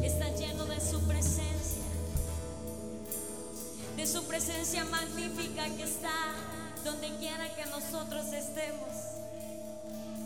[0.02, 1.84] está lleno de su presencia,
[3.97, 6.10] de su presencia magnífica que está
[6.84, 8.88] donde quiera que nosotros estemos.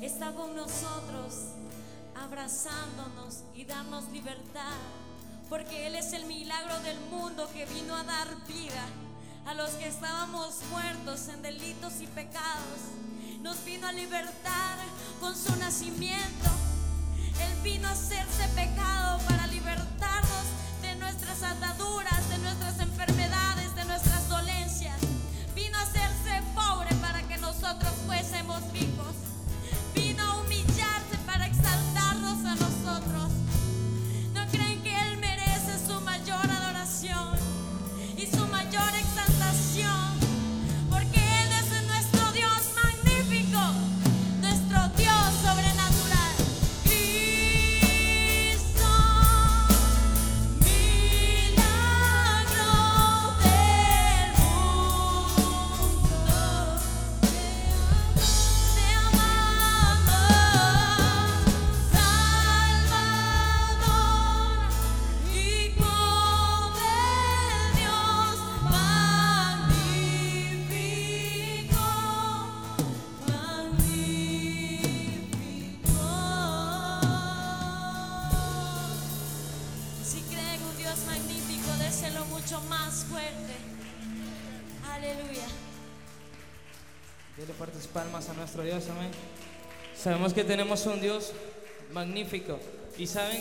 [0.00, 1.34] Está con nosotros,
[2.14, 4.76] abrazándonos y darnos libertad,
[5.48, 8.86] porque Él es el milagro del mundo que vino a dar vida
[9.46, 12.80] a los que estábamos muertos en delitos y pecados.
[13.42, 14.78] Nos vino a libertar
[15.20, 16.63] con su nacimiento.
[17.64, 20.44] Vino a hacerse pecado para libertarnos
[20.82, 21.73] de nuestras ataduras,
[87.94, 89.12] palmas a nuestro Dios, amén.
[89.94, 91.32] Sabemos que tenemos un Dios
[91.92, 92.58] magnífico.
[92.98, 93.40] ¿Y saben?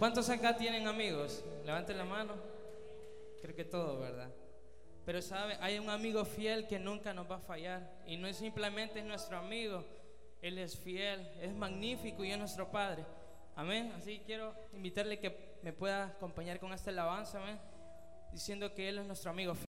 [0.00, 1.44] ¿Cuántos acá tienen amigos?
[1.64, 2.34] Levanten la mano.
[3.40, 4.28] Creo que todos, ¿verdad?
[5.06, 7.88] Pero sabe, hay un amigo fiel que nunca nos va a fallar.
[8.04, 9.84] Y no es simplemente es nuestro amigo.
[10.42, 13.04] Él es fiel, es magnífico y es nuestro Padre.
[13.54, 13.92] Amén.
[13.96, 17.60] Así quiero invitarle que me pueda acompañar con esta alabanza, amén.
[18.32, 19.71] Diciendo que Él es nuestro amigo fiel.